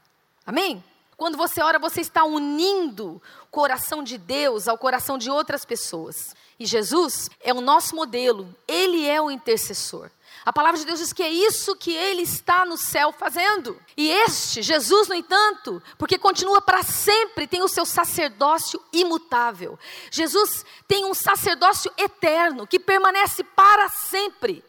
[0.47, 0.83] Amém?
[1.19, 6.35] Quando você ora, você está unindo o coração de Deus ao coração de outras pessoas.
[6.59, 10.11] E Jesus é o nosso modelo, ele é o intercessor.
[10.45, 13.81] A palavra de Deus diz que é isso que ele está no céu fazendo.
[13.95, 19.79] E este, Jesus, no entanto, porque continua para sempre, tem o seu sacerdócio imutável.
[20.11, 24.65] Jesus tem um sacerdócio eterno que permanece para sempre.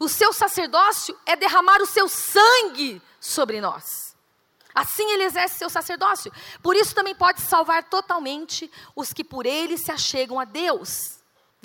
[0.00, 4.16] O seu sacerdócio é derramar o seu sangue sobre nós.
[4.74, 6.32] Assim ele exerce seu sacerdócio.
[6.62, 11.15] Por isso também pode salvar totalmente os que por ele se achegam a Deus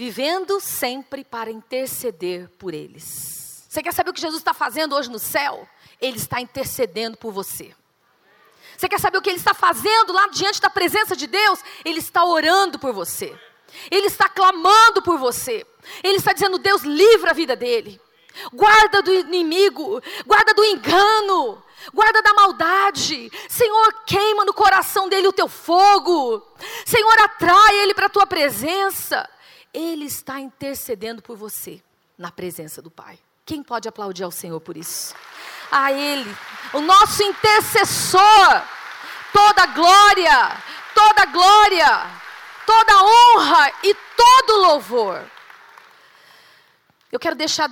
[0.01, 3.67] vivendo sempre para interceder por eles.
[3.69, 5.69] Você quer saber o que Jesus está fazendo hoje no céu?
[6.01, 7.71] Ele está intercedendo por você.
[8.75, 11.59] Você quer saber o que ele está fazendo lá diante da presença de Deus?
[11.85, 13.31] Ele está orando por você.
[13.91, 15.67] Ele está clamando por você.
[16.03, 18.01] Ele está dizendo: Deus, livra a vida dele.
[18.51, 23.31] Guarda do inimigo, guarda do engano, guarda da maldade.
[23.47, 26.41] Senhor, queima no coração dele o teu fogo.
[26.87, 29.29] Senhor, atrai ele para a tua presença.
[29.73, 31.81] Ele está intercedendo por você
[32.17, 33.17] na presença do Pai.
[33.45, 35.15] Quem pode aplaudir ao Senhor por isso?
[35.71, 36.35] A Ele,
[36.73, 38.63] o nosso intercessor,
[39.33, 42.21] toda glória, toda glória,
[42.65, 45.29] toda honra e todo louvor.
[47.11, 47.69] Eu quero deixar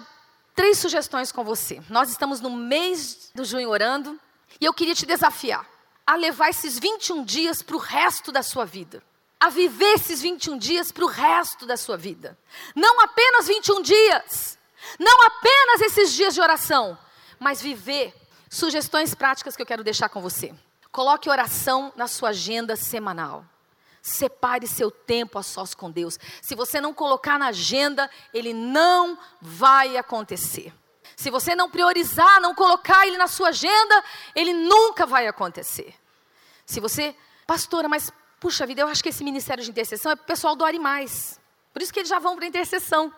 [0.56, 1.82] três sugestões com você.
[1.90, 4.20] Nós estamos no mês do junho orando
[4.60, 5.66] e eu queria te desafiar
[6.06, 9.04] a levar esses 21 dias para o resto da sua vida.
[9.40, 12.38] A viver esses 21 dias para o resto da sua vida.
[12.76, 14.60] Não apenas 21 dias,
[15.00, 16.98] não apenas esses dias de oração,
[17.40, 18.14] mas viver
[18.50, 20.54] sugestões práticas que eu quero deixar com você.
[20.92, 23.46] Coloque oração na sua agenda semanal.
[24.02, 26.18] Separe seu tempo a sós com Deus.
[26.42, 30.74] Se você não colocar na agenda, ele não vai acontecer.
[31.16, 35.94] Se você não priorizar, não colocar ele na sua agenda, ele nunca vai acontecer.
[36.66, 40.24] Se você, pastora, mas puxa vida, eu acho que esse ministério de intercessão é para
[40.24, 41.40] o pessoal do Mais.
[41.74, 43.14] Por isso que eles já vão para a intercessão.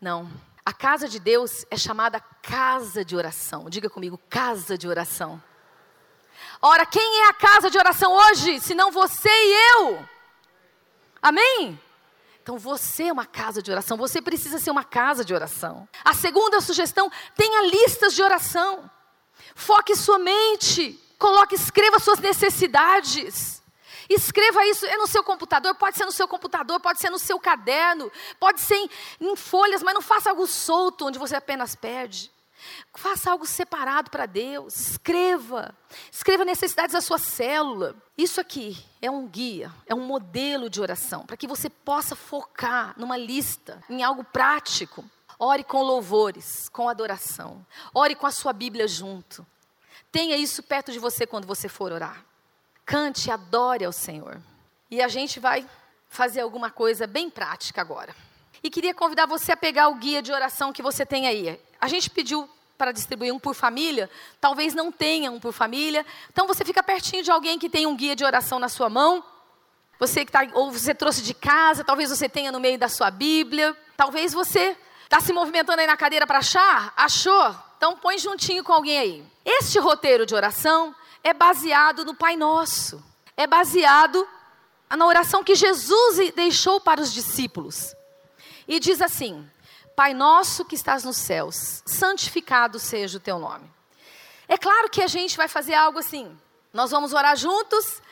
[0.00, 0.30] Não.
[0.64, 3.68] A casa de Deus é chamada casa de oração.
[3.68, 5.42] Diga comigo, casa de oração.
[6.60, 10.08] Ora, quem é a casa de oração hoje, se não você e eu?
[11.20, 11.78] Amém?
[12.42, 15.88] Então você é uma casa de oração, você precisa ser uma casa de oração.
[16.04, 18.90] A segunda sugestão, tenha listas de oração.
[19.54, 23.62] Foque sua mente, coloque, escreva suas necessidades.
[24.08, 27.38] Escreva isso é no seu computador, pode ser no seu computador, pode ser no seu
[27.38, 28.90] caderno, pode ser em,
[29.20, 32.32] em folhas, mas não faça algo solto onde você apenas perde.
[32.94, 34.74] Faça algo separado para Deus.
[34.76, 35.76] Escreva.
[36.10, 37.96] Escreva necessidades da sua célula.
[38.16, 42.94] Isso aqui é um guia, é um modelo de oração, para que você possa focar
[42.96, 45.04] numa lista, em algo prático.
[45.38, 47.66] Ore com louvores, com adoração.
[47.92, 49.44] Ore com a sua Bíblia junto.
[50.12, 52.24] Tenha isso perto de você quando você for orar.
[52.84, 54.40] Cante, adore ao Senhor.
[54.90, 55.66] E a gente vai
[56.08, 58.14] fazer alguma coisa bem prática agora.
[58.62, 61.60] E queria convidar você a pegar o guia de oração que você tem aí.
[61.80, 66.04] A gente pediu para distribuir um por família, talvez não tenha um por família.
[66.32, 69.24] Então você fica pertinho de alguém que tem um guia de oração na sua mão.
[69.98, 73.10] Você que tá, ou você trouxe de casa, talvez você tenha no meio da sua
[73.10, 73.76] Bíblia.
[73.96, 76.92] Talvez você está se movimentando aí na cadeira para achar.
[76.96, 77.54] Achou?
[77.76, 79.24] Então põe juntinho com alguém aí.
[79.44, 83.02] Este roteiro de oração é baseado no Pai Nosso.
[83.34, 84.28] É baseado
[84.94, 87.96] na oração que Jesus deixou para os discípulos.
[88.68, 89.48] E diz assim:
[89.96, 93.68] Pai nosso que estás nos céus, santificado seja o teu nome.
[94.46, 96.38] É claro que a gente vai fazer algo assim.
[96.72, 98.02] Nós vamos orar juntos.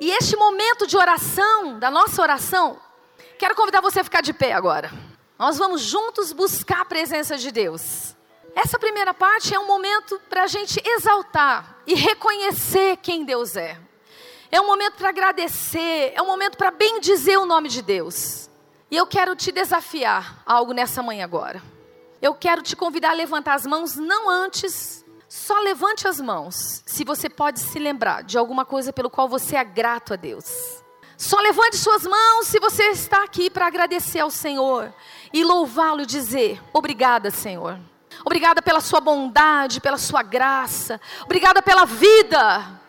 [0.00, 2.78] E este momento de oração, da nossa oração,
[3.38, 4.90] quero convidar você a ficar de pé agora.
[5.38, 8.14] Nós vamos juntos buscar a presença de Deus.
[8.54, 13.78] Essa primeira parte é um momento para a gente exaltar e reconhecer quem Deus é.
[14.50, 18.48] É um momento para agradecer, é um momento para bendizer o nome de Deus.
[18.90, 21.62] E eu quero te desafiar a algo nessa manhã agora.
[22.22, 27.04] Eu quero te convidar a levantar as mãos, não antes, só levante as mãos, se
[27.04, 30.82] você pode se lembrar de alguma coisa pelo qual você é grato a Deus.
[31.18, 34.92] Só levante suas mãos se você está aqui para agradecer ao Senhor
[35.32, 37.78] e louvá-lo e dizer: Obrigada, Senhor.
[38.26, 41.00] Obrigada pela sua bondade, pela sua graça.
[41.22, 42.80] Obrigada pela vida.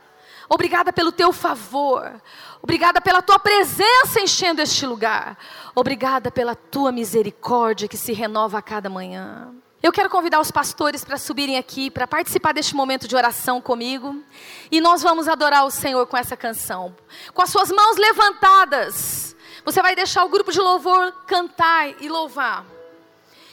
[0.50, 2.19] Obrigada pelo teu favor.
[2.60, 5.38] Obrigada pela tua presença enchendo este lugar.
[5.76, 9.54] Obrigada pela tua misericórdia que se renova a cada manhã.
[9.84, 14.23] Eu quero convidar os pastores para subirem aqui, para participar deste momento de oração comigo.
[14.71, 16.95] E nós vamos adorar o Senhor com essa canção.
[17.32, 19.36] Com as suas mãos levantadas.
[19.63, 22.77] Você vai deixar o grupo de louvor cantar e louvar.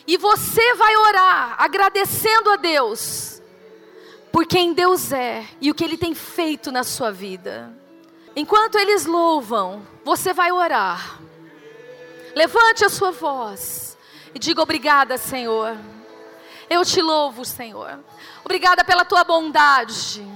[0.06, 3.42] E você vai orar agradecendo a Deus
[4.30, 7.72] por quem Deus é e o que Ele tem feito na sua vida.
[8.36, 11.20] Enquanto eles louvam, você vai orar.
[12.34, 13.96] Levante a sua voz
[14.34, 15.76] e diga obrigada, Senhor.
[16.68, 18.00] Eu te louvo, Senhor.
[18.44, 20.26] Obrigada pela tua bondade.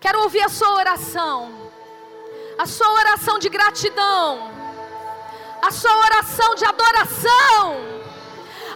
[0.00, 1.70] Quero ouvir a sua oração.
[2.58, 4.50] A sua oração de gratidão.
[5.60, 8.00] A sua oração de adoração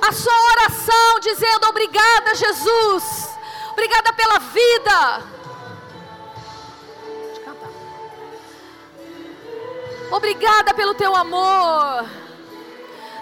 [0.08, 3.30] a sua oração dizendo: Obrigada, Jesus.
[3.72, 5.22] Obrigada pela vida.
[10.10, 12.06] Obrigada pelo teu amor.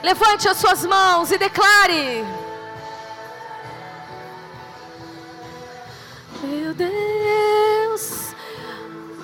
[0.02, 2.24] Levante as suas mãos e declare:
[6.42, 8.34] Meu Deus,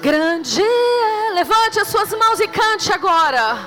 [0.01, 1.31] grande é.
[1.35, 3.59] Levante as suas mãos e cante agora.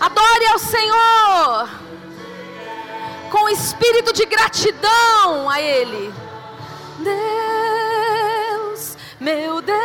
[0.00, 1.87] Adore ao Senhor
[3.30, 6.12] com espírito de gratidão a Ele.
[6.98, 9.76] Deus, meu Deus,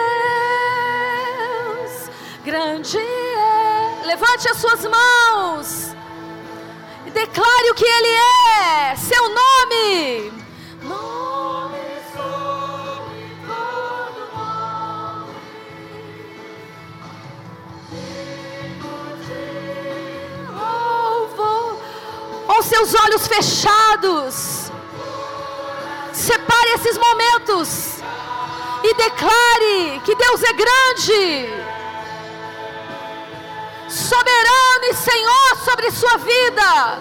[2.43, 4.01] grande é.
[4.05, 5.95] Levante as suas mãos
[7.05, 10.43] e declare o que Ele é, seu nome.
[22.53, 24.71] Com seus olhos fechados.
[26.13, 27.97] Separe esses momentos
[28.83, 31.63] e declare que Deus é grande.
[33.89, 36.99] soberano e Senhor sobre sua vida.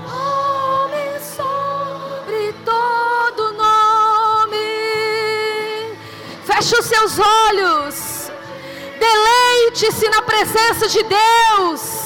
[0.00, 4.56] Nome sobre todo nome.
[6.44, 8.30] Feche os seus olhos.
[8.98, 12.03] Deleite-se na presença de Deus.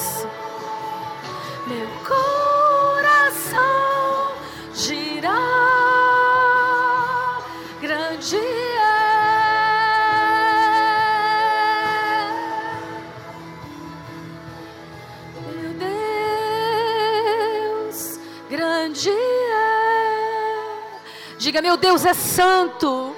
[21.49, 23.15] Diga: Meu Deus é santo,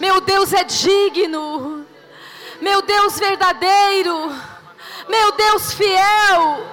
[0.00, 1.86] meu Deus é digno,
[2.60, 4.32] meu Deus verdadeiro,
[5.08, 6.66] meu Deus fiel,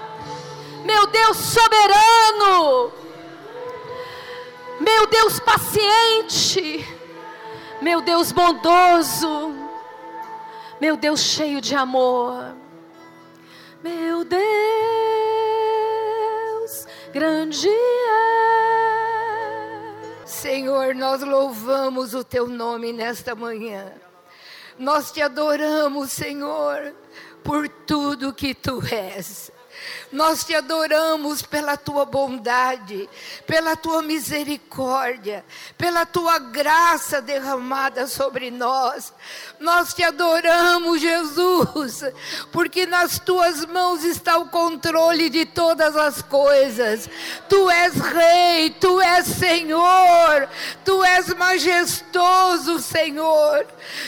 [0.84, 2.91] meu Deus soberano,
[4.80, 7.01] meu Deus paciente,
[7.82, 9.54] meu Deus bondoso,
[10.80, 12.56] meu Deus cheio de amor,
[13.84, 14.42] meu Deus
[17.12, 18.02] grande é.
[20.26, 23.92] Senhor, nós louvamos o teu nome nesta manhã.
[24.80, 26.96] Nós te adoramos, Senhor,
[27.44, 29.52] por tudo que tu és.
[30.12, 33.09] Nós te adoramos pela tua bondade,
[33.47, 35.45] pela tua misericórdia,
[35.78, 39.14] pela tua graça derramada sobre nós.
[39.59, 42.03] Nós te adoramos, Jesus,
[42.51, 47.09] porque nas tuas mãos está o controle de todas as coisas.
[47.47, 50.49] Tu és Rei, tu és Senhor,
[50.84, 53.66] tu és majestoso, Senhor.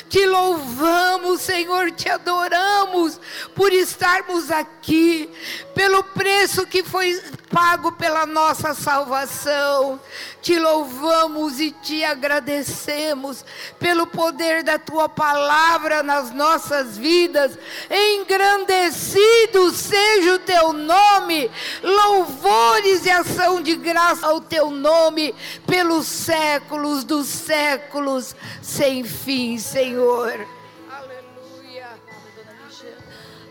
[0.10, 3.20] Te louvamos, Senhor, te adoramos
[3.56, 5.30] por estarmos aqui,
[5.76, 7.22] pelo preço que foi
[7.52, 10.00] pago pela nossa salvação.
[10.42, 13.44] Te louvamos e te agradecemos
[13.78, 17.58] pelo poder da tua palavra nas nossas vidas.
[17.92, 21.52] Engrandecido seja o teu nome,
[21.84, 25.36] louvores e ação de graça ao teu nome
[25.68, 30.48] pelos séculos dos séculos sem fim, Senhor.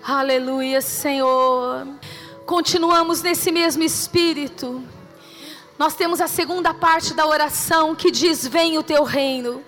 [0.05, 1.87] Aleluia, Senhor.
[2.47, 4.83] Continuamos nesse mesmo espírito.
[5.79, 9.65] Nós temos a segunda parte da oração que diz: Vem o teu reino,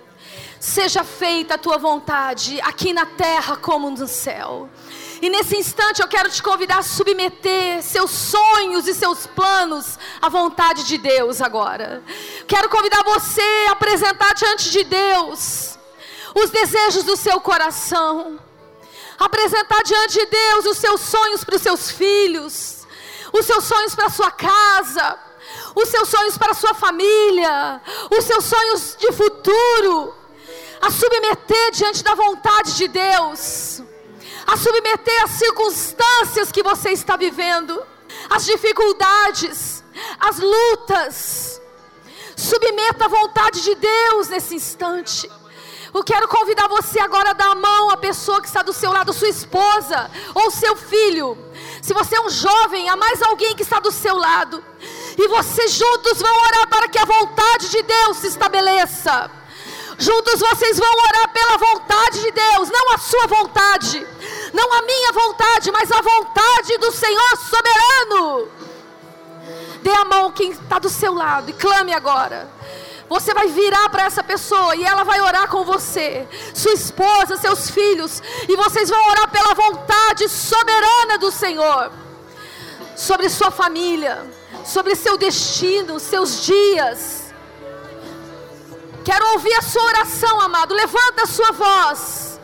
[0.59, 4.69] seja feita a tua vontade, aqui na terra como no céu.
[5.21, 10.27] E nesse instante eu quero te convidar a submeter seus sonhos e seus planos à
[10.27, 12.03] vontade de Deus agora.
[12.45, 15.79] Quero convidar você a apresentar diante de Deus
[16.35, 18.37] os desejos do seu coração
[19.19, 22.85] apresentar diante de Deus os seus sonhos para os seus filhos,
[23.31, 25.19] os seus sonhos para a sua casa,
[25.75, 30.13] os seus sonhos para a sua família, os seus sonhos de futuro,
[30.81, 33.81] a submeter diante da vontade de Deus,
[34.47, 37.81] a submeter as circunstâncias que você está vivendo,
[38.29, 39.83] as dificuldades,
[40.19, 41.61] as lutas.
[42.35, 45.29] Submeta a vontade de Deus nesse instante.
[45.95, 48.91] Eu quero convidar você agora a dar a mão à pessoa que está do seu
[48.91, 51.37] lado, sua esposa ou seu filho.
[51.81, 54.61] Se você é um jovem, há mais alguém que está do seu lado.
[55.17, 59.31] E vocês juntos vão orar para que a vontade de Deus se estabeleça.
[59.97, 64.05] Juntos vocês vão orar pela vontade de Deus, não a sua vontade,
[64.53, 68.49] não a minha vontade, mas a vontade do Senhor soberano.
[69.81, 72.53] Dê a mão quem está do seu lado e clame agora.
[73.07, 77.69] Você vai virar para essa pessoa e ela vai orar com você, sua esposa, seus
[77.69, 81.91] filhos, e vocês vão orar pela vontade soberana do Senhor
[82.95, 84.25] sobre sua família,
[84.65, 87.33] sobre seu destino, seus dias.
[89.03, 90.73] Quero ouvir a sua oração, amado.
[90.73, 92.39] Levanta a sua voz.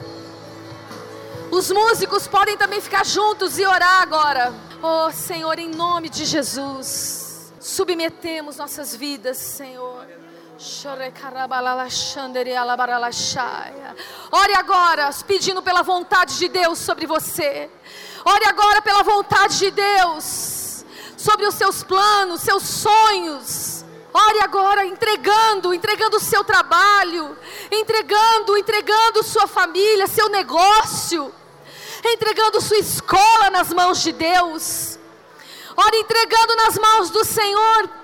[1.50, 4.54] Os músicos podem também ficar juntos e orar agora.
[4.82, 10.21] Oh, Senhor, em nome de Jesus, submetemos nossas vidas, Senhor.
[14.32, 17.68] Ore agora, pedindo pela vontade de Deus sobre você.
[18.24, 20.86] Ore agora pela vontade de Deus
[21.18, 23.84] sobre os seus planos, seus sonhos.
[24.14, 27.36] Ore agora entregando, entregando o seu trabalho,
[27.72, 31.34] entregando, entregando sua família, seu negócio,
[32.06, 35.00] entregando sua escola nas mãos de Deus.
[35.76, 38.01] Ore entregando nas mãos do Senhor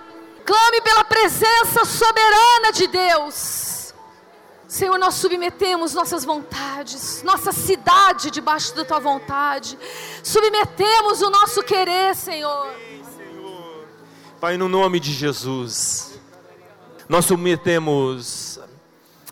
[0.48, 3.94] Clame pela presença soberana de Deus.
[4.66, 9.78] Senhor, nós submetemos nossas vontades, nossa cidade debaixo da tua vontade.
[10.24, 12.74] Submetemos o nosso querer, Senhor.
[14.40, 16.18] Pai, no nome de Jesus,
[17.10, 18.58] nós submetemos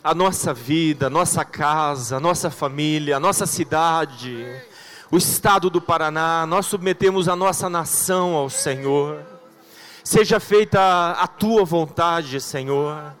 [0.04, 4.46] a nossa vida, a nossa casa, a nossa família, a nossa cidade,
[5.10, 9.35] o estado do Paraná, nós submetemos a nossa nação ao Senhor.
[10.06, 13.12] Seja feita a tua vontade, Senhor,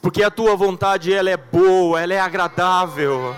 [0.00, 3.36] porque a tua vontade ela é boa, ela é agradável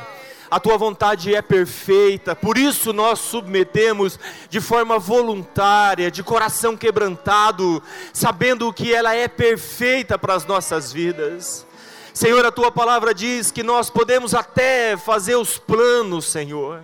[0.49, 7.83] a tua vontade é perfeita, por isso nós submetemos de forma voluntária, de coração quebrantado,
[8.13, 11.67] sabendo que ela é perfeita para as nossas vidas.
[12.13, 16.83] Senhor, a tua palavra diz que nós podemos até fazer os planos, Senhor,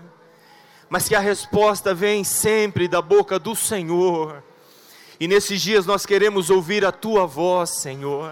[0.89, 4.48] mas que a resposta vem sempre da boca do Senhor.
[5.21, 8.31] E nesses dias nós queremos ouvir a tua voz, Senhor.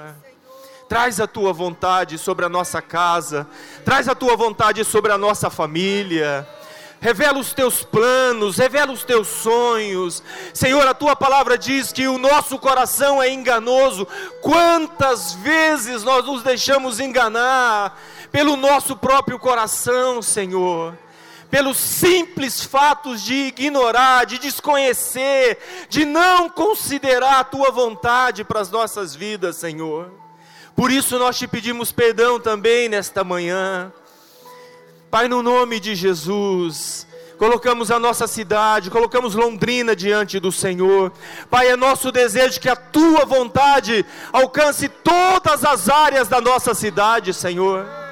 [0.88, 3.44] Traz a tua vontade sobre a nossa casa,
[3.84, 6.48] traz a tua vontade sobre a nossa família.
[7.00, 10.22] Revela os teus planos, revela os teus sonhos.
[10.54, 14.06] Senhor, a tua palavra diz que o nosso coração é enganoso.
[14.40, 20.96] Quantas vezes nós nos deixamos enganar pelo nosso próprio coração, Senhor?
[21.50, 28.70] Pelos simples fatos de ignorar, de desconhecer, de não considerar a tua vontade para as
[28.70, 30.10] nossas vidas, Senhor.
[30.74, 33.92] Por isso nós te pedimos perdão também nesta manhã.
[35.10, 37.06] Pai, no nome de Jesus,
[37.38, 41.12] colocamos a nossa cidade, colocamos Londrina diante do Senhor.
[41.48, 47.32] Pai, é nosso desejo que a tua vontade alcance todas as áreas da nossa cidade,
[47.32, 48.05] Senhor.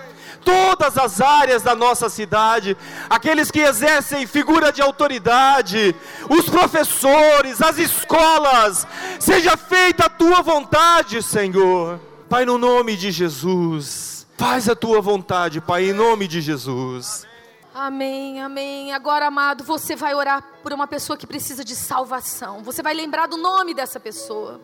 [0.45, 2.77] Todas as áreas da nossa cidade,
[3.09, 5.95] aqueles que exercem figura de autoridade,
[6.29, 8.87] os professores, as escolas,
[9.19, 11.99] seja feita a tua vontade, Senhor.
[12.29, 17.27] Pai, no nome de Jesus, faz a tua vontade, Pai, em nome de Jesus.
[17.75, 18.93] Amém, amém.
[18.93, 22.63] Agora, amado, você vai orar por uma pessoa que precisa de salvação.
[22.63, 24.61] Você vai lembrar do nome dessa pessoa,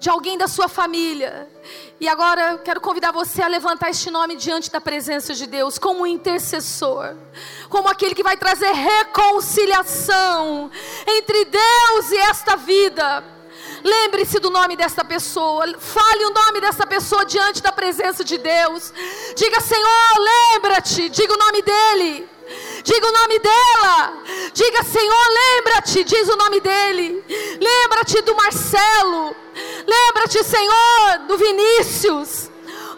[0.00, 1.46] de alguém da sua família.
[2.00, 5.78] E agora eu quero convidar você a levantar este nome diante da presença de Deus,
[5.78, 7.14] como intercessor,
[7.68, 10.70] como aquele que vai trazer reconciliação
[11.06, 13.22] entre Deus e esta vida.
[13.84, 15.66] Lembre-se do nome dessa pessoa.
[15.78, 18.92] Fale o nome dessa pessoa diante da presença de Deus.
[19.36, 21.10] Diga, Senhor, lembra-te.
[21.10, 22.28] Diga o nome dele.
[22.82, 24.12] Diga o nome dela.
[24.52, 26.04] Diga, Senhor, lembra-te.
[26.04, 27.24] Diz o nome dele.
[27.60, 29.36] Lembra-te do Marcelo.
[29.86, 32.50] Lembra-te, Senhor, do Vinícius.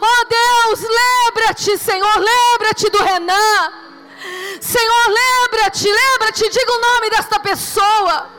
[0.05, 3.73] Oh Deus, lembra-te, Senhor, lembra-te do Renan.
[4.59, 8.29] Senhor, lembra-te, lembra-te, diga o nome desta pessoa.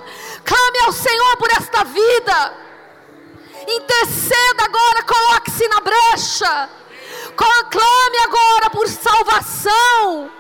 [0.44, 2.54] Clame ao Senhor por esta vida.
[3.66, 6.68] Interceda agora, coloque-se na brecha.
[7.36, 10.30] Clame agora por salvação.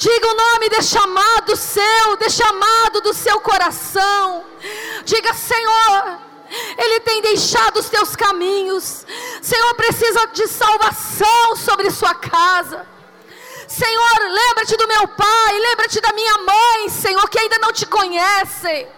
[0.00, 4.46] Diga o nome deste amado seu, deste amado do seu coração.
[5.04, 6.18] Diga, Senhor,
[6.78, 9.04] Ele tem deixado os teus caminhos.
[9.42, 12.86] Senhor, precisa de salvação sobre sua casa.
[13.68, 18.88] Senhor, lembra-te do meu pai, lembra-te da minha mãe, Senhor, que ainda não te conhecem.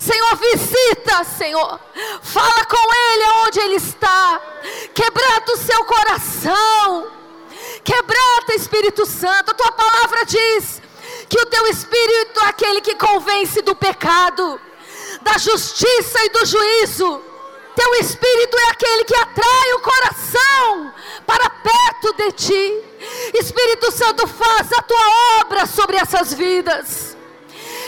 [0.00, 1.78] Senhor, visita, Senhor.
[2.22, 4.40] Fala com Ele aonde Ele está.
[4.94, 7.16] Quebranta o seu coração.
[7.84, 9.50] Quebranta, Espírito Santo.
[9.50, 10.82] A tua palavra diz
[11.28, 14.60] que o teu Espírito é aquele que convence do pecado,
[15.22, 17.22] da justiça e do juízo.
[17.74, 20.94] Teu Espírito é aquele que atrai o coração
[21.26, 22.84] para perto de ti.
[23.34, 27.16] Espírito Santo, faz a tua obra sobre essas vidas.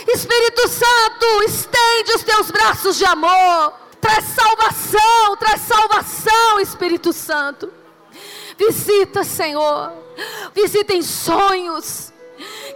[0.07, 3.73] Espírito Santo, estende os teus braços de amor.
[4.01, 7.78] Traz salvação, traz salvação, Espírito Santo.
[8.59, 9.93] Visita, Senhor.
[10.55, 12.13] Visita em sonhos.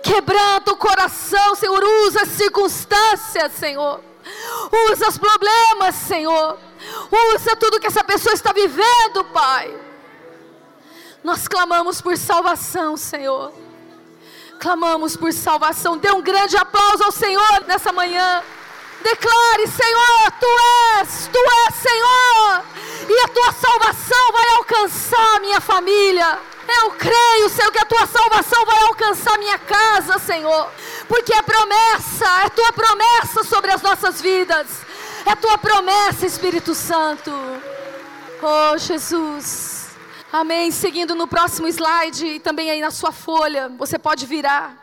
[0.03, 1.83] Quebranta o coração, Senhor.
[2.07, 4.01] Usa as circunstâncias, Senhor.
[4.91, 6.59] Usa os problemas, Senhor.
[7.35, 9.77] Usa tudo que essa pessoa está vivendo, Pai.
[11.23, 13.53] Nós clamamos por salvação, Senhor
[14.63, 15.99] clamamos por salvação.
[15.99, 18.45] Dê um grande aplauso ao Senhor nessa manhã.
[19.03, 20.47] Declare, Senhor, tu
[20.99, 22.65] és, tu és, Senhor,
[23.09, 26.39] e a tua salvação vai alcançar minha família.
[26.81, 30.71] Eu creio, Senhor, que a tua salvação vai alcançar minha casa, Senhor,
[31.09, 34.69] porque é promessa, é tua promessa sobre as nossas vidas,
[35.27, 37.33] é tua promessa, Espírito Santo.
[38.41, 39.91] Oh, Jesus.
[40.33, 40.71] Amém.
[40.71, 44.82] Seguindo no próximo slide e também aí na sua folha, você pode virar.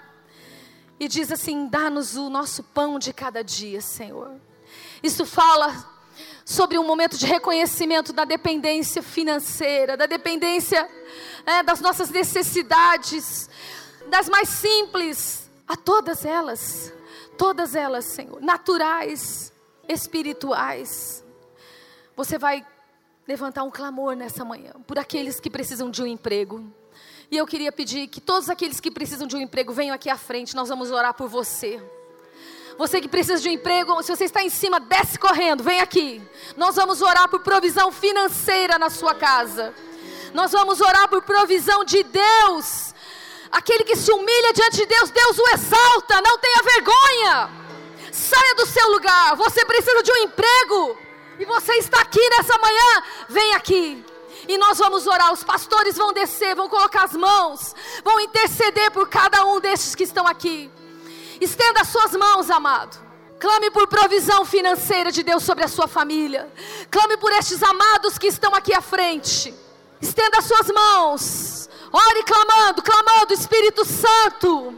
[0.99, 4.35] E diz assim: dá-nos o nosso pão de cada dia, Senhor.
[5.01, 5.87] Isso fala
[6.43, 10.89] sobre um momento de reconhecimento da dependência financeira, da dependência
[11.45, 13.49] é, das nossas necessidades,
[14.09, 16.91] das mais simples, a todas elas,
[17.37, 19.53] todas elas, Senhor, naturais,
[19.87, 21.23] espirituais.
[22.15, 22.65] Você vai
[23.27, 26.73] levantar um clamor nessa manhã por aqueles que precisam de um emprego,
[27.31, 30.17] E eu queria pedir que todos aqueles que precisam de um emprego venham aqui à
[30.17, 31.79] frente, nós vamos orar por você.
[32.75, 36.21] Você que precisa de um emprego, se você está em cima, desce correndo, vem aqui.
[36.57, 39.75] Nós vamos orar por provisão financeira na sua casa.
[40.33, 42.95] Nós vamos orar por provisão de Deus.
[43.51, 47.49] Aquele que se humilha diante de Deus, Deus o exalta, não tenha vergonha.
[48.11, 49.35] Saia do seu lugar.
[49.35, 50.97] Você precisa de um emprego.
[51.37, 54.05] E você está aqui nessa manhã, vem aqui.
[54.49, 55.31] E nós vamos orar.
[55.31, 60.03] Os pastores vão descer, vão colocar as mãos, vão interceder por cada um destes que
[60.03, 60.71] estão aqui.
[61.39, 62.97] Estenda as suas mãos, amado.
[63.39, 66.51] Clame por provisão financeira de Deus sobre a sua família.
[66.89, 69.53] Clame por estes amados que estão aqui à frente.
[70.01, 71.69] Estenda as suas mãos.
[71.91, 74.73] Ore clamando, clamando, Espírito Santo.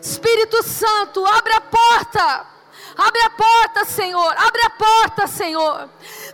[0.00, 2.46] Espírito Santo, abre a porta.
[2.96, 4.34] Abre a porta, Senhor.
[4.36, 5.88] Abre a porta, Senhor.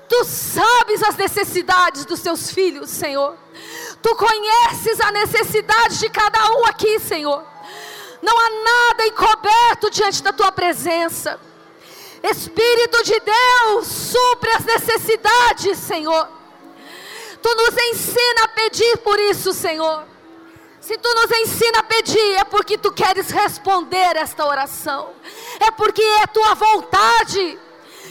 [0.09, 3.37] Tu sabes as necessidades dos teus filhos, Senhor.
[4.03, 7.45] Tu conheces a necessidade de cada um aqui, Senhor.
[8.23, 11.41] Não há nada encoberto diante da tua presença.
[12.23, 16.29] Espírito de Deus, supre as necessidades, Senhor.
[17.43, 20.05] Tu nos ensina a pedir por isso, Senhor.
[20.81, 25.11] Se tu nos ensina a pedir, é porque tu queres responder esta oração.
[25.59, 27.59] É porque é tua vontade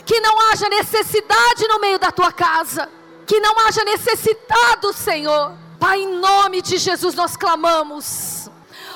[0.05, 2.89] que não haja necessidade no meio da tua casa,
[3.25, 5.53] que não haja necessitado, Senhor.
[5.79, 8.49] Pai, em nome de Jesus nós clamamos.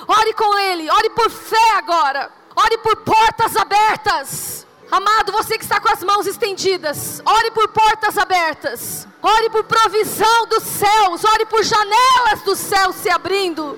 [0.07, 4.67] Ore com Ele, ore por fé agora, ore por portas abertas.
[4.91, 10.47] Amado, você que está com as mãos estendidas, ore por portas abertas, ore por provisão
[10.47, 13.77] dos céus, ore por janelas dos céus se abrindo,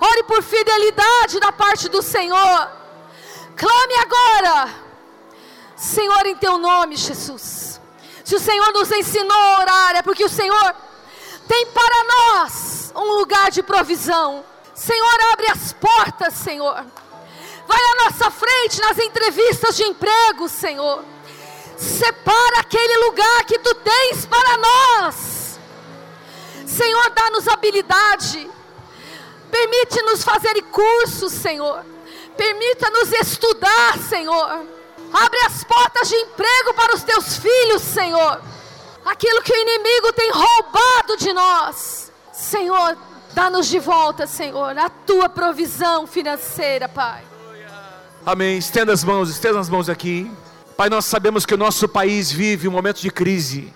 [0.00, 2.70] ore por fidelidade da parte do Senhor.
[3.54, 4.85] Clame agora,
[5.76, 7.80] Senhor, em teu nome, Jesus.
[8.24, 10.74] Se o Senhor nos ensinou a orar, é porque o Senhor
[11.46, 14.44] tem para nós um lugar de provisão.
[14.74, 16.84] Senhor, abre as portas, Senhor.
[17.66, 21.04] Vai à nossa frente nas entrevistas de emprego, Senhor.
[21.76, 25.58] Separa aquele lugar que tu tens para nós.
[26.66, 28.50] Senhor, dá-nos habilidade.
[29.50, 31.84] Permite-nos fazer cursos, Senhor.
[32.36, 34.75] Permita-nos estudar, Senhor.
[35.12, 38.40] Abre as portas de emprego para os teus filhos, Senhor.
[39.04, 42.12] Aquilo que o inimigo tem roubado de nós.
[42.32, 42.96] Senhor,
[43.32, 47.22] dá-nos de volta, Senhor, a tua provisão financeira, Pai.
[48.24, 48.58] Amém.
[48.58, 50.30] Estenda as mãos, estenda as mãos aqui.
[50.76, 53.72] Pai, nós sabemos que o nosso país vive um momento de crise,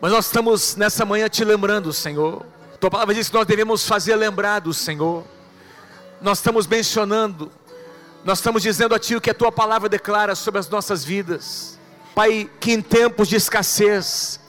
[0.00, 2.44] mas nós estamos nessa manhã te lembrando, Senhor.
[2.78, 5.24] Tua palavra diz que nós devemos fazer lembrar do Senhor.
[6.20, 7.50] Nós estamos mencionando,
[8.24, 11.78] nós estamos dizendo a Ti o que a Tua palavra declara sobre as nossas vidas.
[12.14, 14.40] Pai, que em tempos de escassez,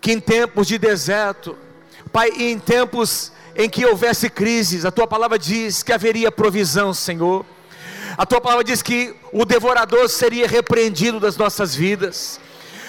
[0.00, 1.56] que em tempos de deserto,
[2.12, 7.44] Pai, em tempos em que houvesse crises, a Tua palavra diz que haveria provisão, Senhor.
[8.16, 12.38] A tua palavra diz que o devorador seria repreendido das nossas vidas.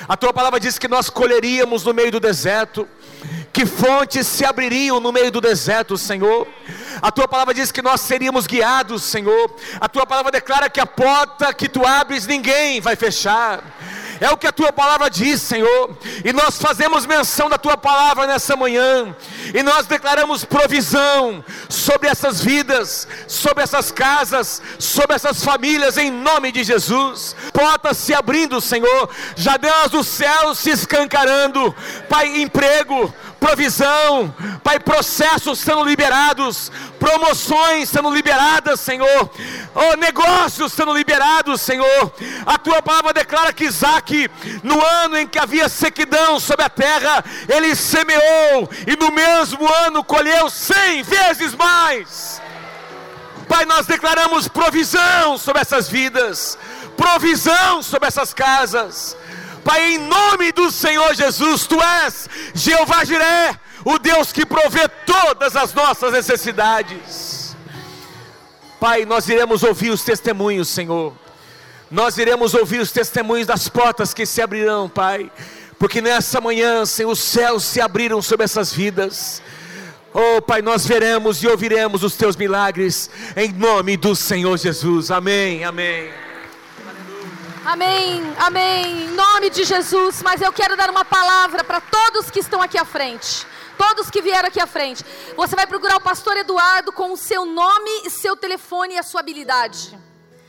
[0.07, 2.87] A tua palavra diz que nós colheríamos no meio do deserto,
[3.51, 6.47] que fontes se abririam no meio do deserto, Senhor.
[7.01, 9.55] A tua palavra diz que nós seríamos guiados, Senhor.
[9.79, 13.63] A tua palavra declara que a porta que tu abres ninguém vai fechar.
[14.19, 15.97] É o que a tua palavra diz, Senhor.
[16.23, 19.15] E nós fazemos menção da tua palavra nessa manhã.
[19.53, 26.51] E nós declaramos provisão sobre essas vidas, sobre essas casas, sobre essas famílias, em nome
[26.51, 27.35] de Jesus.
[27.53, 29.09] Portas se abrindo, Senhor.
[29.35, 31.75] Janelas dos céus se escancarando.
[32.09, 33.13] Pai, emprego,
[33.45, 34.33] provisão,
[34.63, 39.29] Pai, processos sendo liberados, promoções sendo liberadas, Senhor,
[39.75, 42.11] oh, negócios sendo liberados, Senhor.
[42.43, 44.31] A tua palavra declara que Isaac,
[44.63, 50.03] no ano em que havia sequidão sobre a terra, ele semeou e no mesmo ano
[50.03, 52.41] colheu cem vezes mais.
[53.47, 56.57] Pai, nós declaramos provisão sobre essas vidas,
[56.97, 59.15] provisão sobre essas casas.
[59.65, 65.55] Pai, em nome do Senhor Jesus, Tu és Jeová Jiré, o Deus que provê todas
[65.55, 67.55] as nossas necessidades.
[68.79, 71.13] Pai, nós iremos ouvir os testemunhos, Senhor.
[71.89, 75.31] Nós iremos ouvir os testemunhos das portas que se abrirão, Pai.
[75.79, 79.41] Porque nessa manhã, Senhor, os céus se abriram sobre essas vidas.
[80.13, 85.09] Oh, Pai, nós veremos e ouviremos os teus milagres em nome do Senhor Jesus.
[85.09, 85.63] Amém.
[85.63, 86.24] Amém.
[87.65, 90.21] Amém, amém, em nome de Jesus.
[90.21, 93.47] Mas eu quero dar uma palavra para todos que estão aqui à frente.
[93.75, 95.03] Todos que vieram aqui à frente.
[95.35, 99.21] Você vai procurar o pastor Eduardo com o seu nome, seu telefone e a sua
[99.21, 99.97] habilidade.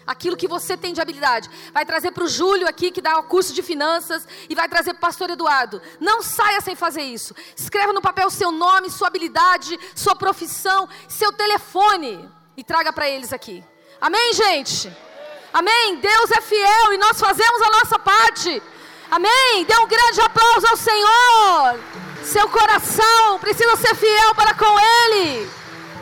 [0.07, 1.51] aquilo que você tem de habilidade.
[1.73, 4.93] Vai trazer para o Júlio aqui, que dá o curso de finanças, e vai trazer
[4.93, 5.83] para o pastor Eduardo.
[5.99, 7.35] Não saia sem fazer isso.
[7.57, 13.33] Escreva no papel seu nome, sua habilidade, sua profissão, seu telefone e traga para eles
[13.33, 13.65] aqui.
[14.01, 15.06] Amém, gente?
[15.59, 15.97] Amém?
[15.97, 18.63] Deus é fiel e nós fazemos a nossa parte.
[19.11, 19.65] Amém?
[19.67, 21.81] Dê um grande aplauso ao Senhor.
[22.23, 25.51] Seu coração precisa ser fiel para com Ele.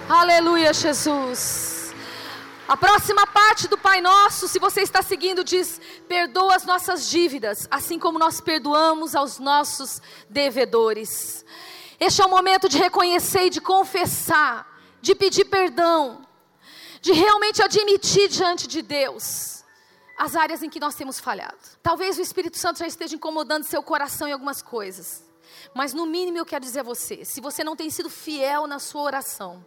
[0.08, 1.94] Aleluia, Jesus.
[2.66, 7.68] A próxima parte do Pai Nosso, se você está seguindo, diz: perdoa as nossas dívidas,
[7.70, 11.44] assim como nós perdoamos aos nossos devedores.
[12.00, 14.66] Este é o momento de reconhecer e de confessar,
[15.00, 16.23] de pedir perdão,
[17.04, 19.62] de realmente admitir diante de Deus
[20.16, 21.58] as áreas em que nós temos falhado.
[21.82, 25.22] Talvez o Espírito Santo já esteja incomodando seu coração em algumas coisas.
[25.74, 28.78] Mas no mínimo eu quero dizer a você, se você não tem sido fiel na
[28.78, 29.62] sua oração,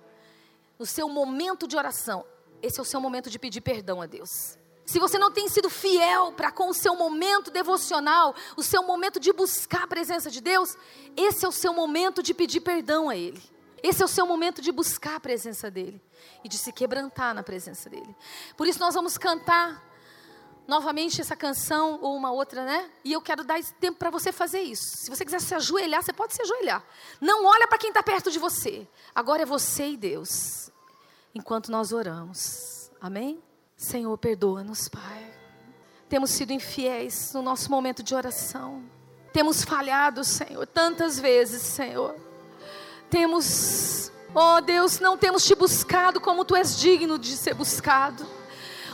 [0.80, 2.26] no seu momento de oração,
[2.60, 4.58] esse é o seu momento de pedir perdão a Deus.
[4.84, 9.20] Se você não tem sido fiel para com o seu momento devocional, o seu momento
[9.20, 10.76] de buscar a presença de Deus,
[11.16, 13.57] esse é o seu momento de pedir perdão a Ele.
[13.82, 16.02] Esse é o seu momento de buscar a presença dEle
[16.44, 18.16] e de se quebrantar na presença dEle.
[18.56, 19.84] Por isso nós vamos cantar
[20.68, 22.90] novamente essa canção ou uma outra, né?
[23.04, 24.98] E eu quero dar esse tempo para você fazer isso.
[24.98, 26.84] Se você quiser se ajoelhar, você pode se ajoelhar.
[27.22, 28.88] Não olha para quem está perto de você.
[29.16, 30.70] Agora é você e Deus.
[31.34, 32.92] Enquanto nós oramos.
[33.00, 33.42] Amém?
[33.78, 35.34] Senhor, perdoa-nos, Pai.
[36.10, 38.84] Temos sido infiéis no nosso momento de oração.
[39.32, 42.27] Temos falhado, Senhor, tantas vezes, Senhor.
[43.10, 48.38] Temos, oh Deus, não temos te buscado como tu és digno de ser buscado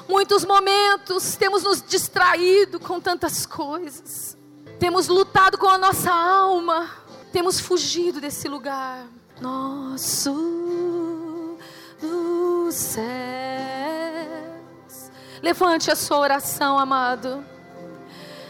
[0.08, 4.38] muitos momentos temos nos distraído com tantas coisas,
[4.80, 6.90] temos lutado com a nossa alma,
[7.32, 9.06] temos fugido desse lugar.
[9.42, 10.32] Nosso
[12.00, 13.04] dos céus.
[15.42, 17.44] Levante a sua oração, amado.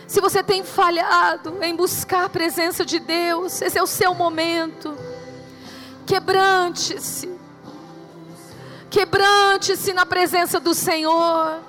[0.05, 4.95] Se você tem falhado em buscar a presença de Deus, esse é o seu momento.
[6.05, 7.33] Quebrante-se
[8.93, 11.59] Quebrante-se na presença do Senhor.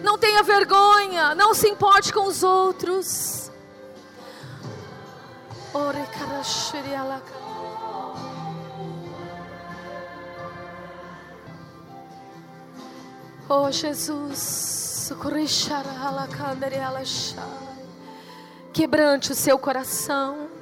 [0.00, 3.50] Não tenha vergonha, não se importe com os outros.
[13.48, 15.12] Oh Jesus,
[18.72, 20.53] quebrante o seu coração.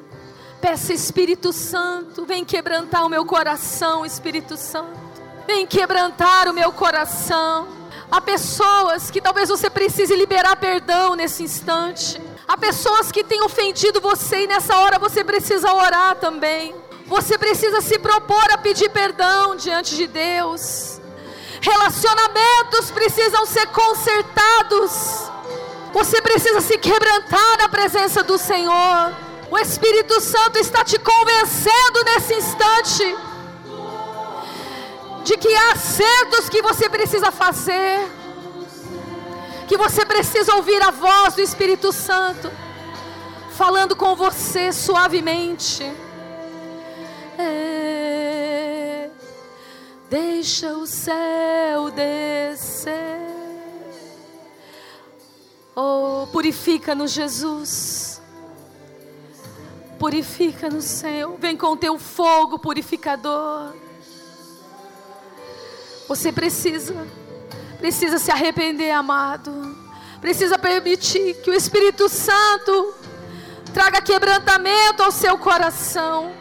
[0.62, 4.96] Peça, Espírito Santo, vem quebrantar o meu coração, Espírito Santo.
[5.44, 7.66] Vem quebrantar o meu coração.
[8.08, 12.22] Há pessoas que talvez você precise liberar perdão nesse instante.
[12.46, 16.72] Há pessoas que têm ofendido você e nessa hora você precisa orar também.
[17.06, 21.00] Você precisa se propor a pedir perdão diante de Deus.
[21.60, 25.28] Relacionamentos precisam ser consertados.
[25.92, 29.31] Você precisa se quebrantar na presença do Senhor.
[29.52, 33.16] O Espírito Santo está te convencendo nesse instante
[35.24, 38.00] de que há acertos que você precisa fazer,
[39.68, 42.50] que você precisa ouvir a voz do Espírito Santo
[43.50, 45.84] falando com você suavemente.
[47.38, 49.10] É,
[50.08, 53.20] deixa o céu descer.
[55.76, 58.11] Oh, purifica-nos, Jesus.
[60.02, 61.36] Purifica-nos, Senhor.
[61.38, 63.72] Vem com o teu fogo purificador.
[66.08, 67.06] Você precisa,
[67.78, 69.52] precisa se arrepender, amado.
[70.20, 72.94] Precisa permitir que o Espírito Santo
[73.72, 76.32] traga quebrantamento ao seu coração.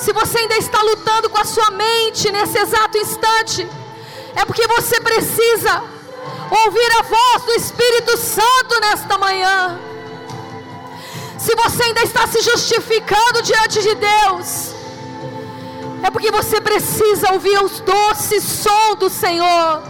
[0.00, 3.68] Se você ainda está lutando com a sua mente nesse exato instante,
[4.34, 5.80] é porque você precisa
[6.64, 9.93] ouvir a voz do Espírito Santo nesta manhã.
[11.44, 14.74] Se você ainda está se justificando diante de Deus,
[16.02, 19.82] é porque você precisa ouvir os doces som do Senhor.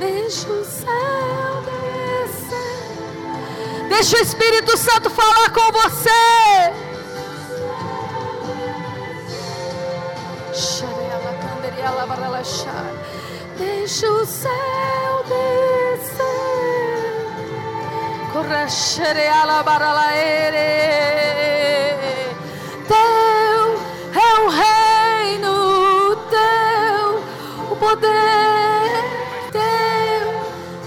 [0.00, 1.62] Deixa o céu
[2.26, 2.58] descer.
[3.88, 6.08] Deixa o Espírito Santo falar com você.
[13.56, 15.67] Deixa o céu descer.
[22.86, 23.80] Teu
[24.14, 27.22] é o reino, teu
[27.72, 29.04] o poder,
[29.50, 29.60] teu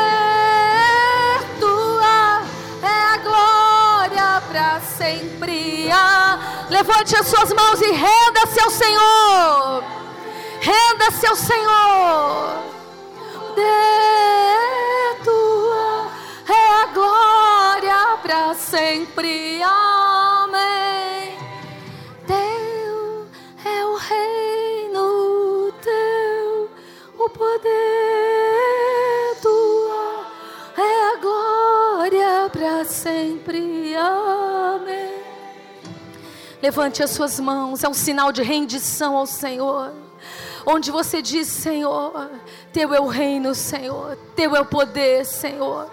[1.59, 2.41] tua
[2.84, 5.89] é a glória para sempre.
[5.89, 10.01] Ah, levante as suas mãos e renda-se ao Senhor.
[10.62, 12.62] Renda-se ao Senhor.
[13.55, 16.12] De tua
[16.47, 19.59] é a glória para sempre.
[19.64, 21.36] Amém.
[22.28, 23.28] Teu
[23.66, 26.70] é o reino, teu
[27.18, 27.72] o poder,
[29.41, 30.28] tua
[30.78, 33.95] é a glória para sempre.
[33.95, 35.24] Amém.
[36.62, 40.11] Levante as suas mãos, é um sinal de rendição ao Senhor.
[40.66, 42.30] Onde você diz, Senhor,
[42.72, 45.89] Teu é o reino, Senhor, Teu é o poder, Senhor.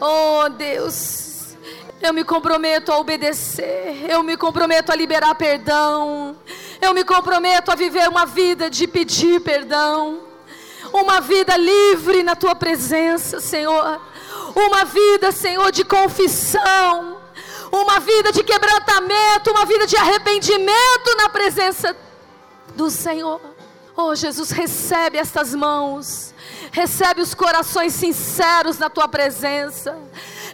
[0.00, 1.56] Oh Deus,
[2.00, 6.36] eu me comprometo a obedecer, eu me comprometo a liberar perdão,
[6.80, 10.20] eu me comprometo a viver uma vida de pedir perdão,
[10.92, 14.00] uma vida livre na Tua presença, Senhor,
[14.54, 17.22] uma vida, Senhor, de confissão
[17.72, 21.96] uma vida de quebrantamento, uma vida de arrependimento na presença
[22.76, 23.40] do Senhor.
[23.96, 26.34] Oh Jesus, recebe estas mãos,
[26.70, 29.96] recebe os corações sinceros na tua presença,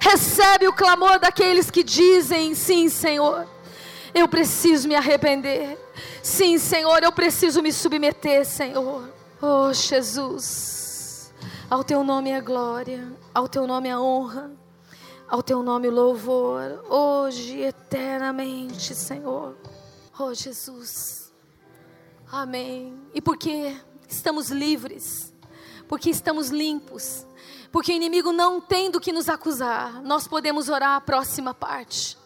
[0.01, 3.47] recebe o clamor daqueles que dizem: Sim, Senhor,
[4.13, 5.79] eu preciso me arrepender.
[6.23, 9.09] Sim, Senhor, eu preciso me submeter, Senhor.
[9.41, 11.33] Oh Jesus,
[11.71, 14.51] ao teu nome é glória, ao teu nome é honra.
[15.31, 19.55] Ao teu nome louvor, hoje eternamente, Senhor.
[20.19, 21.31] Oh Jesus.
[22.31, 22.95] Amém.
[23.19, 23.77] E porque
[24.09, 25.35] estamos livres,
[25.89, 27.27] porque estamos limpos,
[27.73, 32.17] porque o inimigo não tem do que nos acusar, nós podemos orar a próxima parte.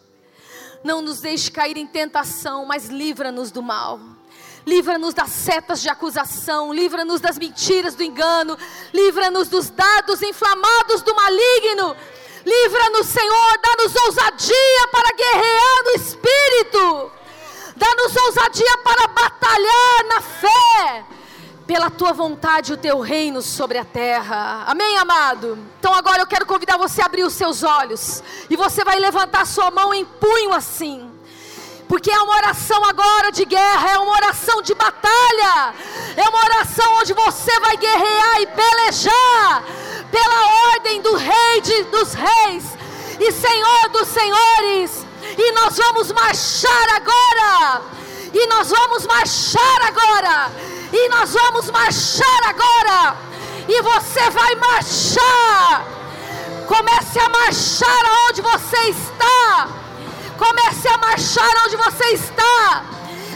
[0.83, 3.99] Não nos deixe cair em tentação, mas livra-nos do mal.
[4.67, 8.55] Livra-nos das setas de acusação, livra-nos das mentiras do engano,
[8.93, 11.95] livra-nos dos dados inflamados do maligno
[12.45, 17.11] Livra-nos, Senhor, dá-nos ousadia para guerrear no espírito.
[17.75, 21.05] Dá-nos ousadia para batalhar na fé.
[21.65, 24.65] Pela tua vontade, o teu reino sobre a terra.
[24.67, 25.57] Amém, amado?
[25.79, 28.21] Então agora eu quero convidar você a abrir os seus olhos.
[28.49, 31.09] E você vai levantar sua mão em punho assim.
[31.87, 35.73] Porque é uma oração agora de guerra, é uma oração de batalha,
[36.17, 39.63] é uma oração onde você vai guerrear e pelejar
[40.11, 42.63] pela ordem do Rei de, dos Reis
[43.19, 45.05] e Senhor dos Senhores.
[45.37, 47.81] E nós vamos marchar agora.
[48.33, 50.51] E nós vamos marchar agora.
[50.91, 53.15] E nós vamos marchar agora.
[53.67, 55.85] E você vai marchar.
[56.67, 59.67] Comece a marchar aonde você está.
[60.37, 62.83] Comece a marchar onde você está.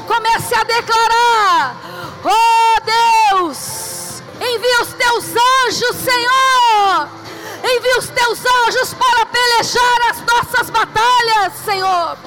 [0.08, 1.76] Comece a declarar:
[2.24, 7.27] Oh Deus, envia os teus anjos, Senhor.
[7.64, 12.18] Envia os teus anjos para pelejar as nossas batalhas, Senhor.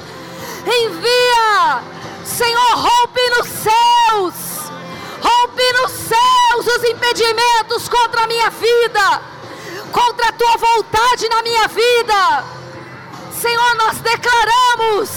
[0.66, 1.82] Envia,
[2.24, 4.34] Senhor, rompe nos céus.
[5.22, 9.22] Rompe nos céus os impedimentos contra a minha vida,
[9.92, 12.60] contra a tua vontade na minha vida
[13.40, 15.08] Senhor, nós declaramos: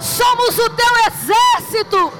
[0.00, 2.12] somos o teu exército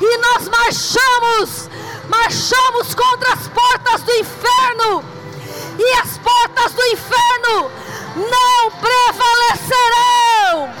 [0.00, 1.68] e nós marchamos,
[2.08, 5.04] marchamos contra as portas do inferno,
[5.78, 7.70] e as portas do inferno
[8.16, 10.74] não prevalecerão.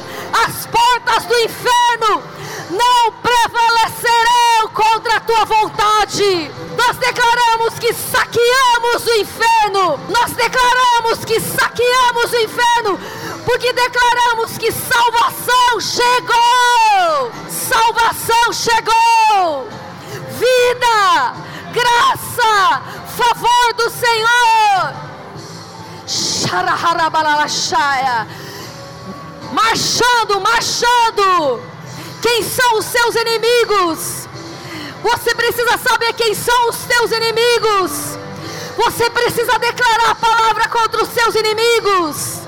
[0.44, 2.22] As portas do inferno
[2.70, 6.50] não prevalecerão contra a tua vontade.
[6.76, 10.00] Nós declaramos que saqueamos o inferno.
[10.08, 12.98] Nós declaramos que saqueamos o inferno
[13.44, 17.32] porque declaramos que salvação chegou.
[17.48, 19.68] Salvação chegou.
[20.30, 21.34] Vida,
[21.72, 22.82] graça,
[23.14, 24.94] favor do Senhor.
[29.52, 31.62] Marchando, marchando.
[32.20, 34.28] Quem são os seus inimigos?
[35.02, 38.18] Você precisa saber quem são os seus inimigos.
[38.76, 42.40] Você precisa declarar a palavra contra os seus inimigos.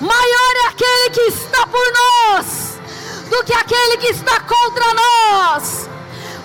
[0.00, 2.70] Maior é aquele que está por nós
[3.30, 5.88] do que aquele que está contra nós.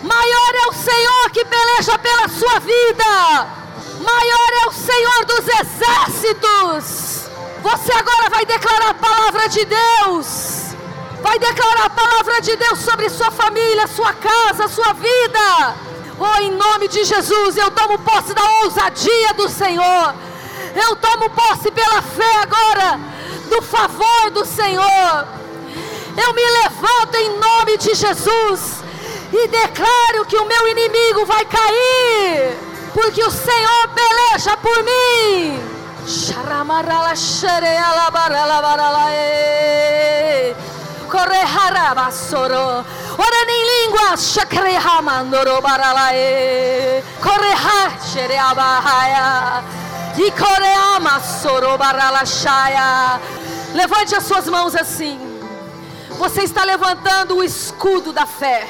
[0.04, 3.65] Maior é o Senhor que peleja pela sua vida.
[4.06, 7.30] Maior é o Senhor dos exércitos.
[7.62, 10.76] Você agora vai declarar a palavra de Deus.
[11.22, 15.76] Vai declarar a palavra de Deus sobre sua família, sua casa, sua vida.
[16.20, 20.14] Oh, em nome de Jesus, eu tomo posse da ousadia do Senhor.
[20.76, 23.00] Eu tomo posse pela fé agora
[23.50, 25.28] do favor do Senhor.
[26.18, 28.84] Eu me levanto em nome de Jesus
[29.34, 32.58] e declaro que o meu inimigo vai cair,
[32.96, 35.60] porque o Senhor peleja por mim.
[43.18, 47.04] Orando em línguas, shakrehamandoro baralae.
[47.22, 49.64] Correha shereabahaya.
[50.18, 53.20] E coreama soro baralashaya.
[53.74, 55.20] Levante as suas mãos assim.
[56.12, 58.70] Você está levantando o escudo da fé.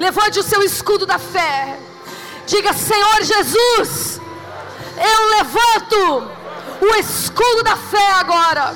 [0.00, 1.85] Levante o seu escudo da fé.
[2.46, 4.20] Diga, Senhor Jesus,
[4.96, 6.30] eu levanto
[6.80, 8.74] o escudo da fé agora,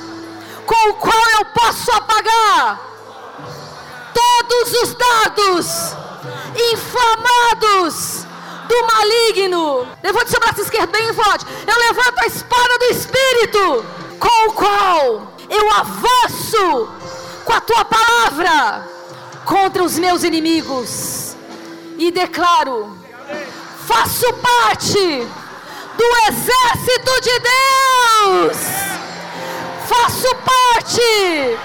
[0.65, 2.81] com o qual eu posso apagar
[4.13, 5.95] todos os dados
[6.73, 8.25] inflamados
[8.67, 9.87] do maligno.
[10.03, 11.45] Levante seu braço esquerdo bem forte.
[11.65, 13.85] Eu levanto a espada do Espírito,
[14.19, 16.89] com o qual eu avanço
[17.45, 18.87] com a tua palavra
[19.45, 21.35] contra os meus inimigos.
[21.97, 23.00] E declaro:
[23.91, 25.27] faço parte
[25.97, 28.57] do exército de Deus.
[29.85, 31.57] Faço parte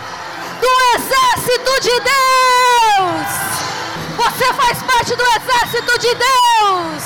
[0.61, 3.29] do exército de Deus.
[4.17, 7.03] Você faz parte do exército de Deus.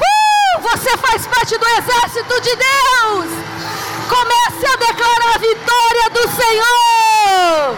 [0.00, 3.30] Uh, você faz parte do exército de Deus.
[4.08, 7.76] Comece a declarar a vitória do Senhor.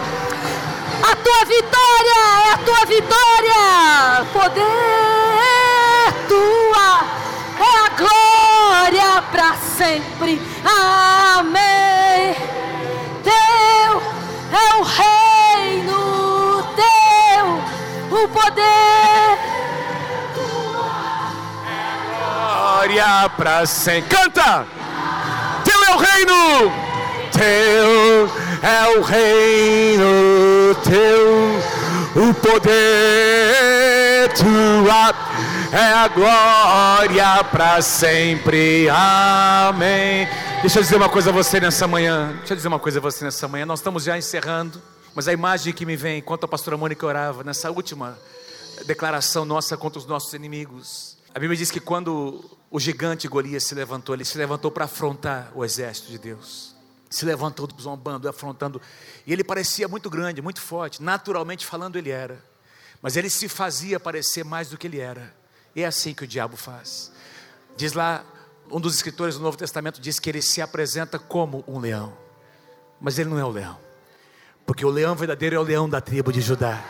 [1.03, 4.25] A tua vitória é a tua vitória.
[4.31, 5.07] Poder
[6.27, 7.05] tua
[7.59, 10.39] é a glória para sempre.
[10.63, 12.35] Amém.
[13.23, 14.01] Teu
[14.51, 17.59] é o reino, teu
[18.17, 19.37] o poder.
[22.45, 24.15] Glória para sempre.
[24.15, 24.67] Canta!
[25.63, 26.71] Teu é o reino!
[27.31, 28.29] Teu
[28.63, 31.61] é o reino, teu
[32.15, 35.13] o poder, tua
[35.71, 38.87] é a glória para sempre.
[38.89, 40.27] Amém.
[40.61, 42.33] Deixa eu dizer uma coisa a você nessa manhã.
[42.37, 43.65] Deixa eu dizer uma coisa a você nessa manhã.
[43.65, 44.81] Nós estamos já encerrando,
[45.13, 48.17] mas a imagem que me vem enquanto a pastora Mônica orava nessa última
[48.85, 51.17] declaração nossa contra os nossos inimigos.
[51.33, 55.51] A Bíblia diz que quando o gigante Golias se levantou, ele se levantou para afrontar
[55.53, 56.75] o exército de Deus.
[57.09, 58.81] Se levantou zombando, afrontando.
[59.25, 61.03] E ele parecia muito grande, muito forte.
[61.03, 62.43] Naturalmente falando, ele era.
[63.01, 65.36] Mas ele se fazia parecer mais do que ele era.
[65.77, 67.11] É assim que o diabo faz.
[67.75, 68.23] Diz lá,
[68.71, 72.17] um dos escritores do Novo Testamento diz que ele se apresenta como um leão.
[72.99, 73.77] Mas ele não é o leão.
[74.65, 76.83] Porque o leão verdadeiro é o leão da tribo de Judá.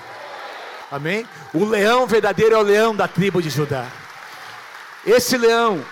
[0.90, 1.28] Amém?
[1.54, 3.92] O leão verdadeiro é o leão da tribo de Judá.
[5.06, 5.84] Esse leão,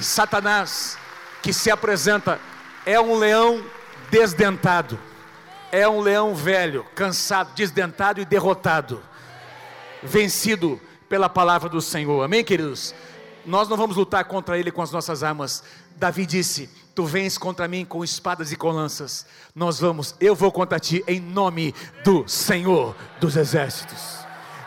[0.00, 0.96] Satanás,
[1.42, 2.40] que se apresenta,
[2.86, 3.62] é um leão
[4.10, 4.98] desdentado.
[5.70, 9.02] É um leão velho, cansado, desdentado e derrotado.
[10.02, 12.22] Vencido pela palavra do Senhor.
[12.22, 12.94] Amém, queridos?
[13.46, 15.62] Nós não vamos lutar contra ele com as nossas armas.
[15.96, 19.26] Davi disse: Tu vens contra mim com espadas e com lanças.
[19.54, 24.18] Nós vamos, eu vou contra ti em nome do Senhor dos exércitos.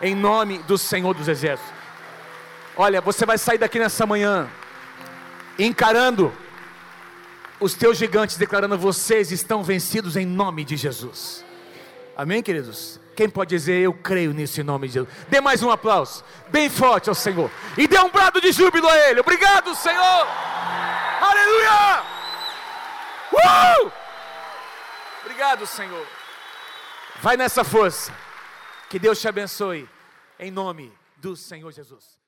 [0.02, 1.74] Em nome do Senhor dos exércitos.
[2.76, 4.50] Olha, você vai sair daqui nessa manhã
[5.60, 6.34] encarando
[7.60, 11.44] os teus gigantes, declarando: vocês estão vencidos em nome de Jesus.
[12.16, 13.01] Amém, queridos?
[13.16, 15.14] Quem pode dizer eu creio nisso em nome de Jesus?
[15.30, 18.98] Dê mais um aplauso, bem forte ao Senhor, e dê um brado de júbilo a
[19.10, 19.20] Ele.
[19.20, 20.28] Obrigado, Senhor.
[21.22, 22.04] Aleluia!
[23.34, 23.92] Uh!
[25.24, 26.08] Obrigado, Senhor.
[27.22, 28.14] Vai nessa força.
[28.90, 29.88] Que Deus te abençoe.
[30.40, 32.21] Em nome do Senhor Jesus.